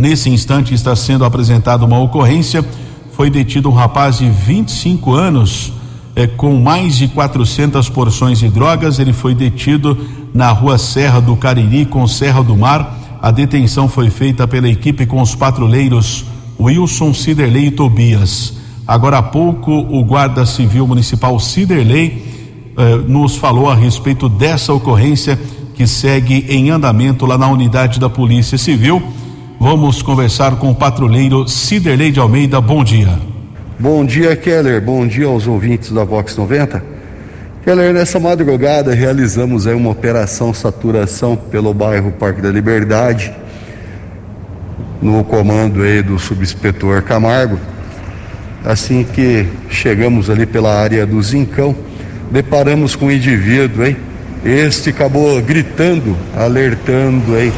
nesse 0.00 0.30
instante 0.30 0.74
está 0.74 0.96
sendo 0.96 1.24
apresentada 1.24 1.84
uma 1.84 1.98
ocorrência. 1.98 2.64
Foi 3.12 3.30
detido 3.30 3.68
um 3.68 3.72
rapaz 3.72 4.18
de 4.18 4.28
25 4.28 5.12
anos 5.12 5.72
eh, 6.16 6.26
com 6.26 6.58
mais 6.58 6.96
de 6.96 7.06
400 7.06 7.88
porções 7.88 8.38
de 8.38 8.48
drogas. 8.48 8.98
Ele 8.98 9.12
foi 9.12 9.34
detido 9.34 9.96
na 10.34 10.50
rua 10.50 10.78
Serra 10.78 11.20
do 11.20 11.36
Cariri 11.36 11.86
com 11.86 12.06
Serra 12.08 12.42
do 12.42 12.56
Mar 12.56 12.98
a 13.22 13.30
detenção 13.30 13.86
foi 13.86 14.08
feita 14.08 14.48
pela 14.48 14.68
equipe 14.68 15.04
com 15.04 15.20
os 15.20 15.34
patrulheiros 15.34 16.24
Wilson, 16.58 17.12
Ciderley 17.12 17.66
e 17.66 17.70
Tobias. 17.70 18.54
Agora 18.86 19.18
há 19.18 19.22
pouco, 19.22 19.70
o 19.70 20.02
Guarda 20.02 20.46
Civil 20.46 20.86
Municipal 20.86 21.38
Ciderley 21.38 22.24
eh, 22.76 22.96
nos 23.06 23.36
falou 23.36 23.68
a 23.68 23.74
respeito 23.74 24.26
dessa 24.26 24.72
ocorrência 24.72 25.38
que 25.74 25.86
segue 25.86 26.46
em 26.48 26.70
andamento 26.70 27.26
lá 27.26 27.36
na 27.36 27.48
unidade 27.48 28.00
da 28.00 28.08
Polícia 28.08 28.56
Civil. 28.56 29.02
Vamos 29.62 30.00
conversar 30.00 30.56
com 30.56 30.70
o 30.70 30.74
patrulheiro 30.74 31.46
Ciderley 31.46 32.10
de 32.10 32.18
Almeida. 32.18 32.62
Bom 32.62 32.82
dia. 32.82 33.18
Bom 33.78 34.06
dia, 34.06 34.34
Keller. 34.34 34.80
Bom 34.80 35.06
dia 35.06 35.26
aos 35.26 35.46
ouvintes 35.46 35.92
da 35.92 36.02
Vox 36.02 36.34
90. 36.34 36.82
Keller, 37.62 37.92
nessa 37.92 38.18
madrugada 38.18 38.94
realizamos 38.94 39.66
aí 39.66 39.74
uma 39.74 39.90
operação 39.90 40.54
saturação 40.54 41.36
pelo 41.36 41.74
bairro 41.74 42.10
Parque 42.10 42.40
da 42.40 42.48
Liberdade, 42.48 43.34
no 45.02 45.22
comando 45.24 45.82
aí 45.82 46.02
do 46.02 46.18
subinspetor 46.18 47.02
Camargo. 47.02 47.58
Assim 48.64 49.04
que 49.04 49.46
chegamos 49.68 50.30
ali 50.30 50.46
pela 50.46 50.74
área 50.74 51.06
do 51.06 51.22
Zincão, 51.22 51.76
deparamos 52.30 52.96
com 52.96 53.06
um 53.08 53.12
indivíduo 53.12 53.84
aí. 53.84 53.94
Este 54.42 54.88
acabou 54.88 55.38
gritando, 55.42 56.16
alertando 56.34 57.34
aí 57.34 57.52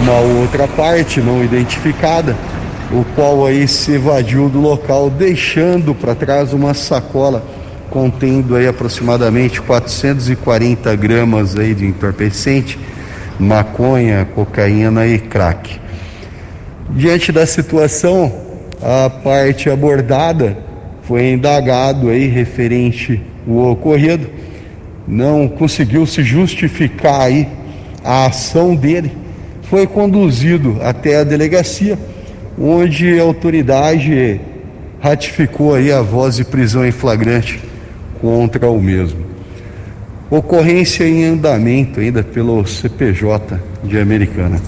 uma 0.00 0.18
outra 0.40 0.66
parte 0.66 1.20
não 1.20 1.44
identificada, 1.44 2.36
o 2.90 3.04
qual 3.14 3.46
aí 3.46 3.66
se 3.68 3.92
evadiu 3.92 4.48
do 4.48 4.60
local, 4.60 5.10
deixando 5.10 5.94
para 5.94 6.14
trás 6.14 6.52
uma 6.52 6.74
sacola 6.74 7.42
contendo 7.92 8.56
aí 8.56 8.66
aproximadamente 8.66 9.60
440 9.60 10.96
gramas 10.96 11.56
aí 11.58 11.74
de 11.74 11.86
entorpecente, 11.86 12.78
maconha, 13.38 14.26
cocaína 14.34 15.06
e 15.06 15.18
crack. 15.18 15.78
Diante 16.90 17.30
da 17.30 17.46
situação, 17.46 18.32
a 18.80 19.10
parte 19.10 19.68
abordada 19.68 20.56
foi 21.02 21.32
indagado 21.32 22.08
aí 22.08 22.26
referente 22.26 23.20
o 23.46 23.70
ocorrido, 23.70 24.28
não 25.06 25.46
conseguiu 25.46 26.06
se 26.06 26.22
justificar 26.22 27.22
aí 27.22 27.46
a 28.04 28.26
ação 28.26 28.74
dele, 28.74 29.12
foi 29.72 29.86
conduzido 29.86 30.76
até 30.82 31.20
a 31.20 31.24
delegacia, 31.24 31.98
onde 32.60 33.18
a 33.18 33.22
autoridade 33.22 34.38
ratificou 35.00 35.74
aí 35.74 35.90
a 35.90 36.02
voz 36.02 36.36
de 36.36 36.44
prisão 36.44 36.84
em 36.84 36.92
flagrante 36.92 37.58
contra 38.20 38.68
o 38.68 38.78
mesmo. 38.78 39.20
Ocorrência 40.30 41.08
em 41.08 41.24
andamento 41.24 42.00
ainda 42.00 42.22
pelo 42.22 42.66
CPJ 42.66 43.58
de 43.82 43.98
Americana. 43.98 44.60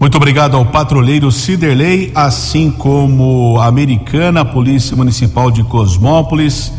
Muito 0.00 0.16
obrigado 0.16 0.56
ao 0.56 0.64
patrulheiro 0.64 1.30
Ciderley, 1.30 2.10
assim 2.14 2.70
como 2.70 3.58
a 3.58 3.66
Americana, 3.66 4.40
a 4.40 4.46
Polícia 4.46 4.96
Municipal 4.96 5.50
de 5.50 5.62
Cosmópolis, 5.62 6.72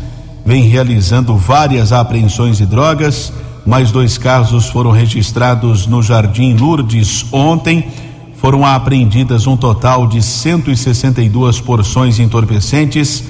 vem 0.44 0.64
realizando 0.64 1.36
várias 1.36 1.92
apreensões 1.92 2.58
de 2.58 2.66
drogas. 2.66 3.32
Mais 3.64 3.92
dois 3.92 4.18
casos 4.18 4.68
foram 4.68 4.90
registrados 4.90 5.86
no 5.86 6.02
Jardim 6.02 6.54
Lourdes 6.54 7.24
ontem. 7.32 7.86
Foram 8.36 8.66
apreendidas 8.66 9.46
um 9.46 9.56
total 9.56 10.06
de 10.06 10.20
162 10.20 11.60
porções 11.60 12.18
entorpecentes, 12.18 13.22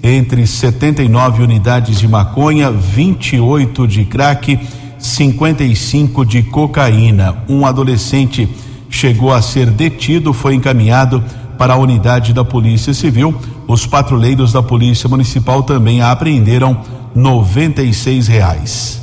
entre 0.00 0.46
79 0.46 1.42
unidades 1.42 1.98
de 1.98 2.06
maconha, 2.06 2.70
28 2.70 3.88
de 3.88 4.04
crack, 4.04 4.60
55 4.96 6.24
de 6.24 6.44
cocaína. 6.44 7.38
Um 7.48 7.66
adolescente 7.66 8.48
chegou 8.88 9.32
a 9.32 9.42
ser 9.42 9.70
detido, 9.70 10.32
foi 10.32 10.54
encaminhado 10.54 11.22
para 11.58 11.74
a 11.74 11.76
unidade 11.76 12.32
da 12.32 12.44
Polícia 12.44 12.94
Civil. 12.94 13.34
Os 13.66 13.86
patrulheiros 13.86 14.52
da 14.52 14.62
Polícia 14.62 15.08
Municipal 15.08 15.64
também 15.64 16.00
apreenderam 16.00 16.80
96 17.14 18.28
reais. 18.28 18.99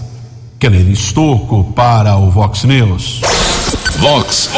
Keller 0.59 0.89
Estocco 0.89 1.71
para 1.75 2.17
o 2.17 2.31
Vox 2.31 2.63
News. 2.63 3.21
Vox 3.99 4.49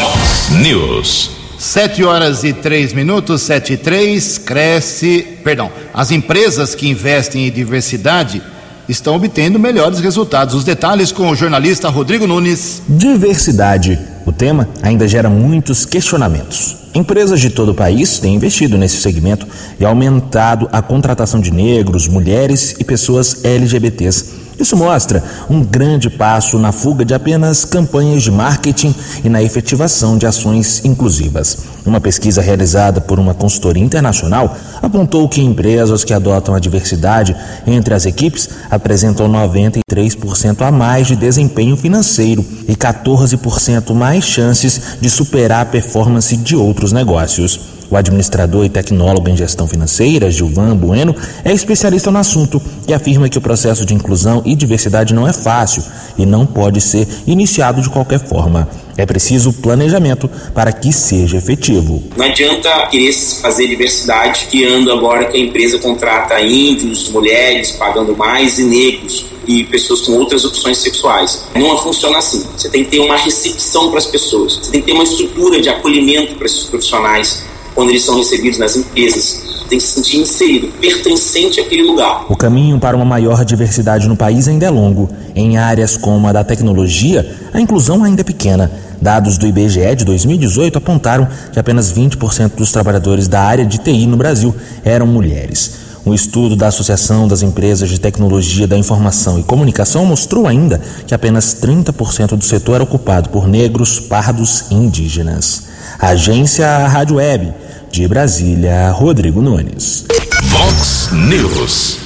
News. 0.61 1.31
Sete 1.57 2.05
horas 2.05 2.45
e 2.45 2.53
três 2.53 2.93
minutos, 2.93 3.41
sete 3.41 3.73
e 3.73 3.77
três, 3.77 4.37
cresce, 4.37 5.39
perdão, 5.43 5.69
as 5.93 6.09
empresas 6.09 6.73
que 6.73 6.87
investem 6.87 7.47
em 7.47 7.51
diversidade 7.51 8.41
estão 8.87 9.17
obtendo 9.17 9.59
melhores 9.59 9.99
resultados. 9.99 10.55
Os 10.55 10.63
detalhes 10.63 11.11
com 11.11 11.29
o 11.29 11.35
jornalista 11.35 11.89
Rodrigo 11.89 12.25
Nunes. 12.25 12.81
Diversidade. 12.87 13.99
O 14.25 14.31
tema 14.31 14.69
ainda 14.81 15.05
gera 15.05 15.29
muitos 15.29 15.85
questionamentos. 15.85 16.77
Empresas 16.95 17.41
de 17.41 17.49
todo 17.49 17.73
o 17.73 17.75
país 17.75 18.19
têm 18.19 18.35
investido 18.35 18.77
nesse 18.77 19.01
segmento 19.01 19.45
e 19.77 19.83
aumentado 19.83 20.69
a 20.71 20.81
contratação 20.81 21.41
de 21.41 21.51
negros, 21.51 22.07
mulheres 22.07 22.75
e 22.79 22.85
pessoas 22.85 23.43
LGBTs. 23.43 24.48
Isso 24.59 24.75
mostra 24.75 25.23
um 25.49 25.63
grande 25.63 26.09
passo 26.09 26.59
na 26.59 26.73
fuga 26.73 27.05
de 27.05 27.13
apenas 27.13 27.63
campanhas 27.63 28.21
de 28.23 28.29
marketing 28.29 28.93
e 29.23 29.29
na 29.29 29.41
efetivação 29.41 30.17
de 30.17 30.27
ações 30.27 30.83
inclusivas. 30.83 31.59
Uma 31.85 32.01
pesquisa 32.01 32.41
realizada 32.41 32.99
por 32.99 33.19
uma 33.19 33.33
consultoria 33.33 33.83
internacional 33.83 34.57
apontou 34.81 35.29
que 35.29 35.41
empresas 35.41 36.03
que 36.03 36.13
adotam 36.13 36.53
a 36.53 36.59
diversidade 36.59 37.33
entre 37.65 37.93
as 37.93 38.05
equipes 38.05 38.49
apresentam 38.69 39.31
93% 39.31 40.61
a 40.61 40.71
mais 40.71 41.07
de 41.07 41.15
desempenho 41.15 41.77
financeiro 41.77 42.45
e 42.67 42.75
14% 42.75 43.93
mais 43.93 44.25
chances 44.25 44.97
de 44.99 45.09
superar 45.09 45.61
a 45.61 45.65
performance 45.65 46.35
de 46.35 46.57
outros 46.57 46.91
negócios. 46.91 47.78
O 47.91 47.97
administrador 47.97 48.65
e 48.65 48.69
tecnólogo 48.69 49.29
em 49.29 49.35
gestão 49.35 49.67
financeira, 49.67 50.29
Gilvan 50.29 50.75
Bueno, 50.75 51.15
é 51.43 51.51
especialista 51.51 52.11
no 52.11 52.19
assunto 52.19 52.61
e 52.87 52.93
afirma 52.93 53.27
que 53.27 53.37
o 53.37 53.41
processo 53.41 53.83
de 53.83 53.95
inclusão 53.95 54.43
e 54.45 54.55
diversidade 54.55 55.13
não 55.13 55.27
é 55.27 55.33
fácil 55.33 55.83
e 56.15 56.23
não 56.23 56.45
pode 56.45 56.81
ser 56.81 57.07
iniciado 57.25 57.81
de 57.81 57.89
qualquer 57.89 58.19
forma. 58.19 58.69
É 58.95 59.05
preciso 59.05 59.53
planejamento 59.53 60.29
para 60.53 60.71
que 60.71 60.93
seja 60.93 61.37
efetivo. 61.37 62.03
Não 62.15 62.25
adianta 62.25 62.69
querer 62.87 63.11
fazer 63.13 63.67
diversidade 63.67 64.47
criando 64.51 64.91
agora 64.91 65.25
que 65.25 65.37
a 65.37 65.39
empresa 65.39 65.79
contrata 65.79 66.39
índios, 66.41 67.09
mulheres, 67.09 67.71
pagando 67.71 68.15
mais 68.15 68.59
e 68.59 68.65
negros 68.65 69.25
e 69.47 69.63
pessoas 69.63 70.01
com 70.01 70.11
outras 70.11 70.45
opções 70.45 70.77
sexuais. 70.77 71.45
Não 71.55 71.75
funciona 71.79 72.19
assim. 72.19 72.45
Você 72.55 72.69
tem 72.69 72.83
que 72.83 72.91
ter 72.91 72.99
uma 72.99 73.15
recepção 73.15 73.89
para 73.89 73.97
as 73.97 74.05
pessoas. 74.05 74.57
Você 74.57 74.71
tem 74.71 74.81
que 74.81 74.87
ter 74.87 74.93
uma 74.93 75.03
estrutura 75.03 75.59
de 75.59 75.69
acolhimento 75.69 76.35
para 76.35 76.45
esses 76.45 76.65
profissionais 76.65 77.48
quando 77.75 77.89
eles 77.89 78.03
são 78.03 78.17
recebidos 78.17 78.57
nas 78.57 78.75
empresas. 78.75 79.47
Tem 79.69 79.77
que 79.77 79.83
se 79.83 79.93
sentir 79.93 80.17
inserido, 80.17 80.69
pertencente 80.79 81.59
àquele 81.59 81.83
lugar. 81.83 82.25
O 82.27 82.35
caminho 82.35 82.79
para 82.79 82.95
uma 82.95 83.05
maior 83.05 83.45
diversidade 83.45 84.07
no 84.07 84.15
país 84.15 84.47
ainda 84.47 84.65
é 84.65 84.69
longo. 84.69 85.09
Em 85.35 85.57
áreas 85.57 85.95
como 85.95 86.27
a 86.27 86.33
da 86.33 86.43
tecnologia, 86.43 87.37
a 87.53 87.61
inclusão 87.61 88.03
ainda 88.03 88.21
é 88.21 88.23
pequena. 88.23 88.71
Dados 89.01 89.37
do 89.37 89.45
IBGE 89.45 89.95
de 89.95 90.05
2018 90.05 90.77
apontaram 90.77 91.27
que 91.53 91.59
apenas 91.59 91.93
20% 91.93 92.55
dos 92.55 92.71
trabalhadores 92.71 93.27
da 93.27 93.41
área 93.41 93.65
de 93.65 93.77
TI 93.77 94.07
no 94.07 94.17
Brasil 94.17 94.53
eram 94.83 95.05
mulheres. 95.05 95.89
Um 96.05 96.13
estudo 96.13 96.55
da 96.55 96.67
Associação 96.67 97.27
das 97.27 97.43
Empresas 97.43 97.89
de 97.89 97.99
Tecnologia 97.99 98.65
da 98.65 98.77
Informação 98.77 99.37
e 99.37 99.43
Comunicação 99.43 100.05
mostrou 100.05 100.47
ainda 100.47 100.81
que 101.05 101.13
apenas 101.13 101.53
30% 101.53 102.35
do 102.35 102.43
setor 102.43 102.75
era 102.75 102.83
ocupado 102.83 103.29
por 103.29 103.47
negros, 103.47 103.99
pardos 103.99 104.65
e 104.71 104.73
indígenas. 104.73 105.68
Agência 105.99 106.87
Rádio 106.87 107.17
Web, 107.17 107.53
de 107.91 108.07
Brasília, 108.07 108.91
Rodrigo 108.91 109.41
Nunes. 109.41 110.05
Vox 110.43 111.09
News. 111.11 111.97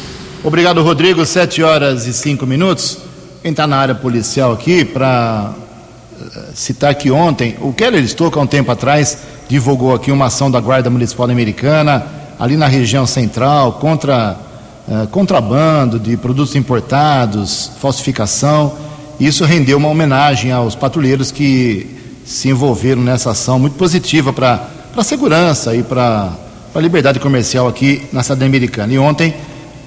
Obrigado, 0.44 0.82
Rodrigo. 0.84 1.26
Sete 1.26 1.62
horas 1.64 2.06
e 2.08 2.14
cinco 2.14 2.46
minutos. 2.46 2.98
Quem 3.42 3.52
está 3.52 3.68
na 3.68 3.78
área 3.78 3.96
policial 3.96 4.54
aqui, 4.54 4.86
para 4.86 5.54
citar 6.54 6.94
que 6.96 7.12
ontem, 7.12 7.56
o 7.62 7.74
Keller 7.74 8.04
Stocca, 8.04 8.40
há 8.40 8.44
um 8.44 8.48
tempo 8.48 8.72
atrás, 8.72 9.18
divulgou 9.50 9.94
aqui 9.94 10.12
uma 10.12 10.26
ação 10.26 10.50
da 10.50 10.60
Guarda 10.60 10.90
Municipal 10.90 11.30
Americana, 11.30 12.06
ali 12.40 12.56
na 12.56 12.68
região 12.68 13.06
central, 13.06 13.74
contra 13.74 14.38
uh, 14.88 15.08
contrabando 15.08 16.00
de 16.00 16.18
produtos 16.18 16.56
importados, 16.56 17.72
falsificação. 17.80 18.74
Isso 19.20 19.46
rendeu 19.46 19.78
uma 19.78 19.90
homenagem 19.90 20.52
aos 20.52 20.76
patrulheiros 20.76 21.32
que 21.32 22.03
se 22.26 22.50
envolveram 22.50 23.02
nessa 23.02 23.32
ação 23.32 23.60
muito 23.60 23.76
positiva 23.76 24.32
para 24.32 24.70
a 24.96 25.04
segurança 25.04 25.76
e 25.76 25.84
para 25.84 26.32
a 26.74 26.80
liberdade 26.80 27.20
comercial 27.20 27.68
aqui 27.68 28.04
na 28.12 28.24
cidade 28.24 28.46
americana. 28.46 28.94
E 28.94 28.98
ontem, 28.98 29.34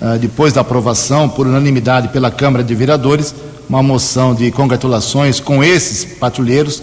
uh, 0.01 0.19
depois 0.19 0.53
da 0.53 0.61
aprovação 0.61 1.29
por 1.29 1.47
unanimidade 1.47 2.09
pela 2.09 2.31
Câmara 2.31 2.63
de 2.63 2.75
Vereadores, 2.75 3.35
uma 3.69 3.83
moção 3.83 4.35
de 4.35 4.51
congratulações 4.51 5.41
com 5.41 5.63
esses 5.63 6.05
patrulheiros. 6.05 6.83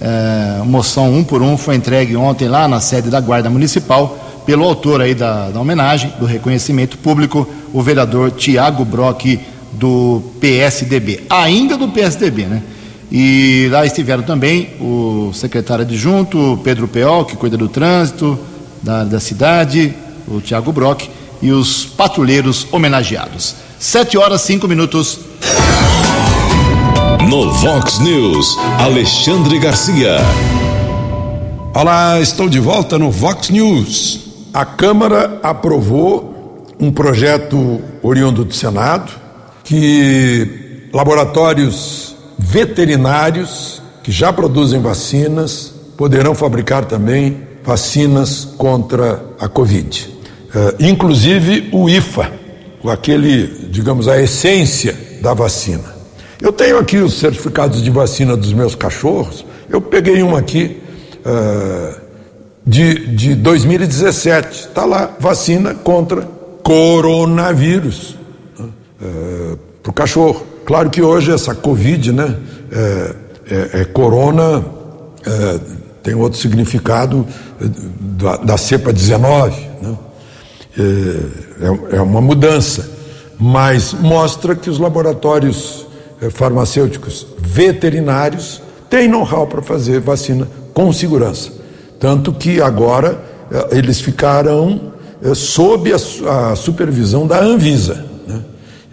É, 0.00 0.62
moção 0.64 1.14
um 1.14 1.22
por 1.22 1.42
um 1.42 1.56
foi 1.56 1.76
entregue 1.76 2.16
ontem 2.16 2.48
lá 2.48 2.66
na 2.66 2.80
sede 2.80 3.08
da 3.08 3.20
Guarda 3.20 3.48
Municipal 3.48 4.18
pelo 4.44 4.64
autor 4.64 5.00
aí 5.00 5.14
da, 5.14 5.50
da 5.50 5.60
homenagem, 5.60 6.12
do 6.18 6.26
reconhecimento 6.26 6.98
público, 6.98 7.48
o 7.72 7.80
vereador 7.80 8.32
Tiago 8.32 8.84
Brock 8.84 9.38
do 9.72 10.20
PSDB, 10.40 11.22
ainda 11.30 11.76
do 11.76 11.88
PSDB, 11.88 12.46
né? 12.46 12.62
E 13.14 13.68
lá 13.70 13.84
estiveram 13.84 14.22
também 14.22 14.70
o 14.80 15.32
secretário 15.34 15.84
adjunto, 15.84 16.58
Pedro 16.64 16.88
Peol, 16.88 17.26
que 17.26 17.36
cuida 17.36 17.58
do 17.58 17.68
trânsito 17.68 18.38
da, 18.82 19.04
da 19.04 19.20
cidade, 19.20 19.94
o 20.26 20.40
Tiago 20.40 20.72
Brock, 20.72 21.10
e 21.42 21.52
os 21.52 21.84
patrulheiros 21.84 22.66
homenageados. 22.72 23.54
Sete 23.78 24.16
horas, 24.16 24.40
cinco 24.40 24.66
minutos. 24.66 25.18
No 27.28 27.52
Vox 27.52 27.98
News, 27.98 28.56
Alexandre 28.78 29.58
Garcia. 29.58 30.16
Olá, 31.74 32.18
estou 32.18 32.48
de 32.48 32.58
volta 32.58 32.98
no 32.98 33.10
Vox 33.10 33.50
News. 33.50 34.20
A 34.54 34.64
Câmara 34.64 35.38
aprovou 35.42 36.66
um 36.80 36.90
projeto 36.90 37.78
oriundo 38.02 38.42
do 38.42 38.54
Senado 38.54 39.12
que 39.64 40.88
laboratórios 40.94 42.01
veterinários 42.52 43.82
que 44.02 44.12
já 44.12 44.30
produzem 44.30 44.78
vacinas 44.78 45.72
poderão 45.96 46.34
fabricar 46.34 46.84
também 46.84 47.48
vacinas 47.64 48.44
contra 48.58 49.24
a 49.40 49.48
Covid. 49.48 50.10
Uh, 50.54 50.84
inclusive 50.84 51.70
o 51.72 51.88
IFA, 51.88 52.30
aquele, 52.90 53.46
digamos, 53.70 54.06
a 54.06 54.20
essência 54.20 54.94
da 55.22 55.32
vacina. 55.32 55.94
Eu 56.42 56.52
tenho 56.52 56.76
aqui 56.76 56.98
os 56.98 57.14
certificados 57.14 57.82
de 57.82 57.88
vacina 57.90 58.36
dos 58.36 58.52
meus 58.52 58.74
cachorros. 58.74 59.46
Eu 59.70 59.80
peguei 59.80 60.22
um 60.22 60.36
aqui 60.36 60.82
uh, 61.24 62.00
de, 62.66 63.06
de 63.16 63.34
2017. 63.34 64.68
Está 64.68 64.84
lá, 64.84 65.16
vacina 65.18 65.72
contra 65.72 66.28
coronavírus 66.62 68.18
uh, 68.60 69.56
para 69.82 69.90
o 69.90 69.94
cachorro. 69.94 70.51
Claro 70.72 70.88
que 70.88 71.02
hoje 71.02 71.30
essa 71.30 71.54
Covid, 71.54 72.12
né? 72.12 72.34
É, 72.72 73.14
é, 73.50 73.80
é 73.82 73.84
corona, 73.84 74.64
é, 75.22 75.60
tem 76.02 76.14
outro 76.14 76.38
significado 76.38 77.26
da, 78.00 78.38
da 78.38 78.56
cepa 78.56 78.90
19. 78.90 79.68
Né? 79.82 79.98
É, 81.90 81.96
é 81.96 82.00
uma 82.00 82.22
mudança, 82.22 82.90
mas 83.38 83.92
mostra 83.92 84.54
que 84.54 84.70
os 84.70 84.78
laboratórios 84.78 85.86
farmacêuticos 86.30 87.26
veterinários 87.38 88.62
têm 88.88 89.08
know-how 89.08 89.46
para 89.46 89.60
fazer 89.60 90.00
vacina 90.00 90.48
com 90.72 90.90
segurança. 90.90 91.52
Tanto 92.00 92.32
que 92.32 92.62
agora 92.62 93.22
eles 93.70 94.00
ficarão 94.00 94.94
sob 95.34 95.92
a, 95.92 96.52
a 96.52 96.56
supervisão 96.56 97.26
da 97.26 97.42
Anvisa. 97.42 98.06
Né? 98.26 98.40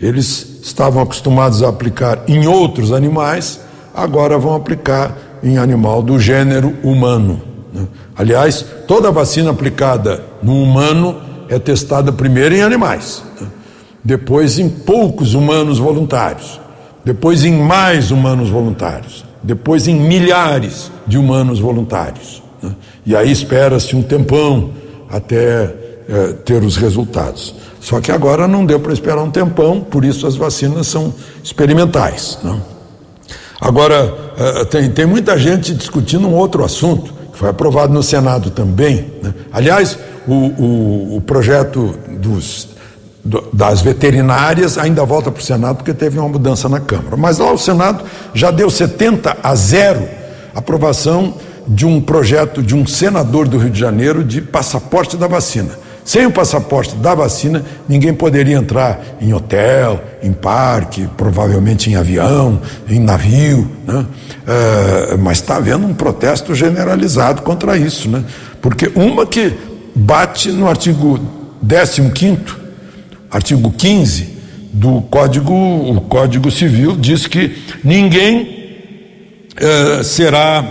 Eles 0.01 0.48
estavam 0.61 1.01
acostumados 1.01 1.63
a 1.63 1.69
aplicar 1.69 2.23
em 2.27 2.47
outros 2.47 2.91
animais, 2.91 3.59
agora 3.93 4.37
vão 4.37 4.55
aplicar 4.55 5.17
em 5.43 5.57
animal 5.57 6.01
do 6.01 6.19
gênero 6.19 6.75
humano. 6.83 7.41
Né? 7.73 7.87
Aliás, 8.17 8.65
toda 8.87 9.11
vacina 9.11 9.51
aplicada 9.51 10.23
no 10.41 10.61
humano 10.61 11.15
é 11.47 11.57
testada 11.57 12.11
primeiro 12.11 12.55
em 12.55 12.61
animais, 12.61 13.23
né? 13.39 13.47
depois 14.03 14.59
em 14.59 14.69
poucos 14.69 15.33
humanos 15.33 15.79
voluntários, 15.79 16.59
depois 17.03 17.43
em 17.43 17.53
mais 17.53 18.11
humanos 18.11 18.49
voluntários, 18.49 19.25
depois 19.41 19.87
em 19.87 19.95
milhares 19.95 20.91
de 21.07 21.17
humanos 21.17 21.59
voluntários. 21.59 22.43
Né? 22.61 22.75
E 23.05 23.15
aí 23.15 23.31
espera-se 23.31 23.95
um 23.95 24.01
tempão 24.01 24.71
até 25.09 25.73
é, 26.07 26.33
ter 26.43 26.63
os 26.63 26.75
resultados. 26.75 27.55
Só 27.79 28.01
que 28.01 28.11
agora 28.11 28.47
não 28.47 28.65
deu 28.65 28.79
para 28.79 28.93
esperar 28.93 29.21
um 29.21 29.31
tempão, 29.31 29.81
por 29.81 30.03
isso 30.03 30.27
as 30.27 30.35
vacinas 30.35 30.87
são 30.87 31.13
experimentais. 31.43 32.37
Não? 32.43 32.55
Né? 32.55 32.61
Agora, 33.61 34.15
é, 34.37 34.65
tem, 34.65 34.89
tem 34.89 35.05
muita 35.05 35.37
gente 35.37 35.73
discutindo 35.73 36.27
um 36.27 36.33
outro 36.33 36.63
assunto, 36.63 37.13
que 37.31 37.37
foi 37.37 37.49
aprovado 37.49 37.93
no 37.93 38.01
Senado 38.01 38.49
também. 38.51 39.11
Né? 39.21 39.33
Aliás, 39.51 39.97
o, 40.27 40.33
o, 40.33 41.17
o 41.17 41.21
projeto 41.21 41.93
dos, 42.07 42.69
do, 43.23 43.49
das 43.51 43.81
veterinárias 43.81 44.77
ainda 44.77 45.03
volta 45.03 45.29
para 45.29 45.41
o 45.41 45.43
Senado 45.43 45.77
porque 45.77 45.93
teve 45.93 46.17
uma 46.17 46.29
mudança 46.29 46.69
na 46.69 46.79
Câmara. 46.79 47.17
Mas 47.17 47.37
lá 47.37 47.51
o 47.51 47.57
Senado 47.57 48.03
já 48.33 48.49
deu 48.49 48.69
70 48.69 49.37
a 49.43 49.55
0 49.55 50.07
aprovação 50.55 51.35
de 51.67 51.85
um 51.85 52.01
projeto 52.01 52.63
de 52.63 52.75
um 52.75 52.85
senador 52.87 53.47
do 53.47 53.57
Rio 53.57 53.69
de 53.69 53.79
Janeiro 53.79 54.23
de 54.23 54.41
passaporte 54.41 55.15
da 55.15 55.27
vacina. 55.27 55.71
Sem 56.09 56.25
o 56.25 56.31
passaporte 56.31 56.95
da 56.95 57.13
vacina, 57.13 57.63
ninguém 57.87 58.15
poderia 58.15 58.57
entrar 58.57 58.99
em 59.21 59.31
hotel, 59.31 60.03
em 60.23 60.33
parque, 60.33 61.07
provavelmente 61.15 61.87
em 61.87 61.95
avião, 61.95 62.59
em 62.89 62.99
navio. 62.99 63.69
Né? 63.85 64.07
É, 64.47 65.17
mas 65.17 65.37
está 65.37 65.57
havendo 65.57 65.85
um 65.85 65.93
protesto 65.93 66.55
generalizado 66.55 67.43
contra 67.43 67.77
isso. 67.77 68.09
Né? 68.09 68.23
Porque 68.59 68.91
uma 68.95 69.23
que 69.23 69.53
bate 69.93 70.51
no 70.51 70.67
artigo 70.67 71.19
15, 71.61 72.41
artigo 73.29 73.71
15 73.71 74.35
do 74.73 75.01
Código, 75.11 75.53
o 75.53 76.01
Código 76.01 76.49
Civil, 76.49 76.95
diz 76.95 77.27
que 77.27 77.55
ninguém 77.83 78.79
é, 79.57 80.01
será, 80.01 80.65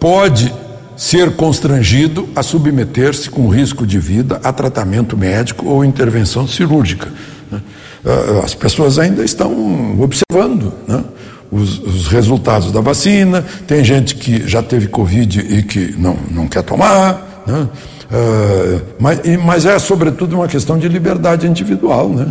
pode 0.00 0.50
ser 0.96 1.32
constrangido 1.32 2.28
a 2.34 2.42
submeter-se 2.42 3.28
com 3.28 3.48
risco 3.48 3.86
de 3.86 3.98
vida 3.98 4.40
a 4.42 4.52
tratamento 4.52 5.16
médico 5.16 5.66
ou 5.66 5.84
intervenção 5.84 6.46
cirúrgica. 6.46 7.08
Né? 7.50 7.60
Ah, 8.04 8.42
as 8.44 8.54
pessoas 8.54 8.98
ainda 8.98 9.24
estão 9.24 10.00
observando 10.00 10.72
né? 10.86 11.02
os, 11.50 11.78
os, 11.78 12.08
resultados 12.08 12.70
da 12.70 12.80
vacina, 12.80 13.44
tem 13.66 13.82
gente 13.82 14.14
que 14.14 14.46
já 14.46 14.62
teve 14.62 14.88
Covid 14.88 15.40
e 15.40 15.62
que 15.62 15.94
não, 15.98 16.16
não 16.30 16.48
quer 16.48 16.62
tomar, 16.62 17.44
né? 17.46 17.68
uh, 18.10 18.82
mas, 18.98 19.20
mas, 19.44 19.66
é 19.66 19.78
sobretudo 19.78 20.36
uma 20.36 20.48
questão 20.48 20.78
de 20.78 20.88
liberdade 20.88 21.46
individual. 21.46 22.08
Né? 22.08 22.26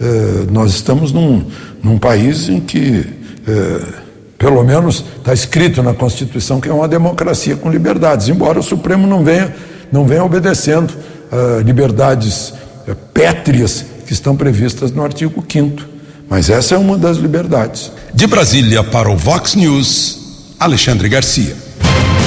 Uh, 0.00 0.52
nós 0.52 0.72
estamos 0.72 1.12
num, 1.12 1.44
num 1.82 1.98
país 1.98 2.48
em 2.48 2.60
que 2.60 3.06
uh, 3.48 4.01
pelo 4.42 4.64
menos 4.64 5.04
está 5.18 5.32
escrito 5.32 5.84
na 5.84 5.94
Constituição 5.94 6.60
que 6.60 6.68
é 6.68 6.72
uma 6.72 6.88
democracia 6.88 7.54
com 7.54 7.70
liberdades, 7.70 8.28
embora 8.28 8.58
o 8.58 8.62
Supremo 8.62 9.06
não 9.06 9.22
venha, 9.22 9.54
não 9.92 10.04
venha 10.04 10.24
obedecendo 10.24 10.90
uh, 10.90 11.60
liberdades 11.60 12.52
uh, 12.88 12.96
pétreas 13.14 13.84
que 14.04 14.12
estão 14.12 14.34
previstas 14.34 14.90
no 14.90 15.04
artigo 15.04 15.44
5 15.48 15.82
Mas 16.28 16.50
essa 16.50 16.74
é 16.74 16.78
uma 16.78 16.98
das 16.98 17.18
liberdades. 17.18 17.92
De 18.12 18.26
Brasília 18.26 18.82
para 18.82 19.08
o 19.08 19.16
Vox 19.16 19.54
News, 19.54 20.18
Alexandre 20.58 21.08
Garcia. 21.08 21.54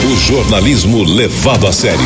O 0.09 0.15
jornalismo 0.15 1.03
levado 1.03 1.67
a 1.67 1.73
sério. 1.73 1.99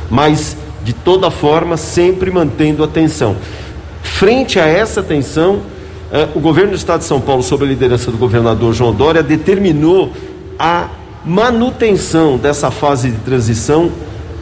mas 0.08 0.56
de 0.82 0.94
toda 0.94 1.30
forma 1.30 1.76
sempre 1.76 2.30
mantendo 2.30 2.82
a 2.82 2.88
tensão. 2.88 3.36
Frente 4.02 4.58
a 4.58 4.66
essa 4.66 5.02
tensão, 5.02 5.60
eh, 6.10 6.28
o 6.34 6.40
governo 6.40 6.70
do 6.70 6.76
estado 6.76 7.00
de 7.00 7.06
São 7.06 7.20
Paulo, 7.20 7.42
sob 7.42 7.66
a 7.66 7.68
liderança 7.68 8.10
do 8.10 8.16
governador 8.16 8.72
João 8.72 8.94
Dória, 8.94 9.22
determinou 9.22 10.10
a 10.58 10.88
manutenção 11.22 12.38
dessa 12.38 12.70
fase 12.70 13.10
de 13.10 13.18
transição 13.18 13.90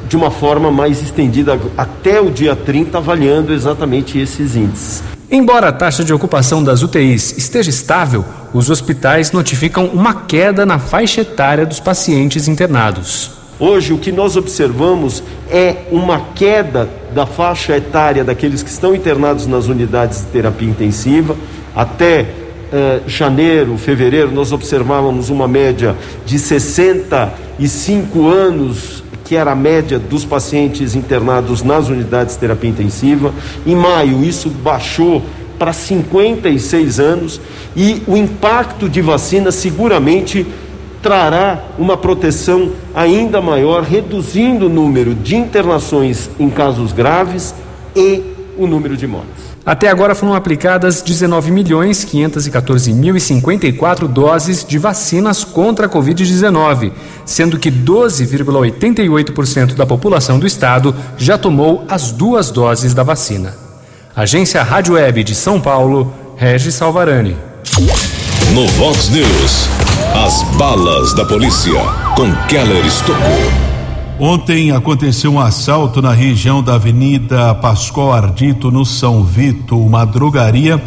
de 0.08 0.16
uma 0.16 0.30
forma 0.30 0.70
mais 0.70 1.02
estendida 1.02 1.58
até 1.76 2.20
o 2.20 2.30
dia 2.30 2.54
30, 2.54 2.98
avaliando 2.98 3.52
exatamente 3.52 4.18
esses 4.18 4.56
índices. 4.56 5.02
Embora 5.30 5.68
a 5.68 5.72
taxa 5.72 6.04
de 6.04 6.14
ocupação 6.14 6.62
das 6.62 6.82
UTIs 6.82 7.36
esteja 7.36 7.68
estável, 7.68 8.24
os 8.54 8.70
hospitais 8.70 9.32
notificam 9.32 9.86
uma 9.86 10.14
queda 10.14 10.64
na 10.64 10.78
faixa 10.78 11.22
etária 11.22 11.66
dos 11.66 11.80
pacientes 11.80 12.46
internados. 12.46 13.32
Hoje, 13.58 13.92
o 13.92 13.98
que 13.98 14.12
nós 14.12 14.36
observamos 14.36 15.22
é 15.50 15.86
uma 15.90 16.20
queda 16.34 16.88
da 17.14 17.26
faixa 17.26 17.76
etária 17.76 18.22
daqueles 18.22 18.62
que 18.62 18.70
estão 18.70 18.94
internados 18.94 19.46
nas 19.46 19.66
unidades 19.66 20.20
de 20.20 20.26
terapia 20.26 20.68
intensiva. 20.68 21.34
Até 21.74 22.26
eh, 22.72 23.00
janeiro, 23.06 23.78
fevereiro, 23.78 24.30
nós 24.30 24.52
observávamos 24.52 25.30
uma 25.30 25.48
média 25.48 25.96
de 26.24 26.38
65 26.38 28.28
anos 28.28 29.02
que 29.26 29.34
era 29.34 29.50
a 29.50 29.56
média 29.56 29.98
dos 29.98 30.24
pacientes 30.24 30.94
internados 30.94 31.62
nas 31.62 31.88
unidades 31.88 32.34
de 32.34 32.40
terapia 32.40 32.70
intensiva. 32.70 33.34
Em 33.66 33.74
maio, 33.74 34.24
isso 34.24 34.48
baixou 34.48 35.20
para 35.58 35.72
56 35.72 37.00
anos 37.00 37.40
e 37.74 38.02
o 38.06 38.16
impacto 38.16 38.88
de 38.88 39.02
vacina 39.02 39.50
seguramente 39.50 40.46
trará 41.02 41.64
uma 41.76 41.96
proteção 41.96 42.70
ainda 42.94 43.40
maior, 43.40 43.82
reduzindo 43.82 44.66
o 44.66 44.68
número 44.68 45.14
de 45.14 45.34
internações 45.34 46.30
em 46.38 46.48
casos 46.48 46.92
graves 46.92 47.54
e 47.96 48.22
o 48.56 48.66
número 48.66 48.96
de 48.96 49.06
mortes. 49.06 49.45
Até 49.66 49.88
agora 49.88 50.14
foram 50.14 50.32
aplicadas 50.32 51.02
19 51.02 51.50
milhões 51.50 52.04
514 52.04 52.92
mil 52.92 53.16
e 53.16 53.20
54 53.20 54.06
doses 54.06 54.64
de 54.64 54.78
vacinas 54.78 55.42
contra 55.42 55.86
a 55.86 55.88
Covid-19, 55.88 56.92
sendo 57.24 57.58
que 57.58 57.68
12,88% 57.68 59.74
da 59.74 59.84
população 59.84 60.38
do 60.38 60.46
estado 60.46 60.94
já 61.18 61.36
tomou 61.36 61.84
as 61.88 62.12
duas 62.12 62.52
doses 62.52 62.94
da 62.94 63.02
vacina. 63.02 63.56
Agência 64.14 64.62
Rádio 64.62 64.94
Web 64.94 65.24
de 65.24 65.34
São 65.34 65.60
Paulo, 65.60 66.14
Regis 66.36 66.76
Salvarani. 66.76 67.36
No 68.54 68.68
Vox 68.68 69.08
News, 69.08 69.68
as 70.14 70.44
balas 70.56 71.12
da 71.14 71.24
polícia 71.24 71.80
com 72.14 72.32
Keller 72.46 72.86
Estocou. 72.86 73.65
Ontem 74.18 74.72
aconteceu 74.72 75.30
um 75.30 75.38
assalto 75.38 76.00
na 76.00 76.10
região 76.10 76.62
da 76.62 76.76
Avenida 76.76 77.54
Pascoal 77.54 78.14
Ardito, 78.14 78.70
no 78.70 78.82
São 78.82 79.22
Vito. 79.22 79.78
Uma 79.78 80.06
drogaria 80.06 80.82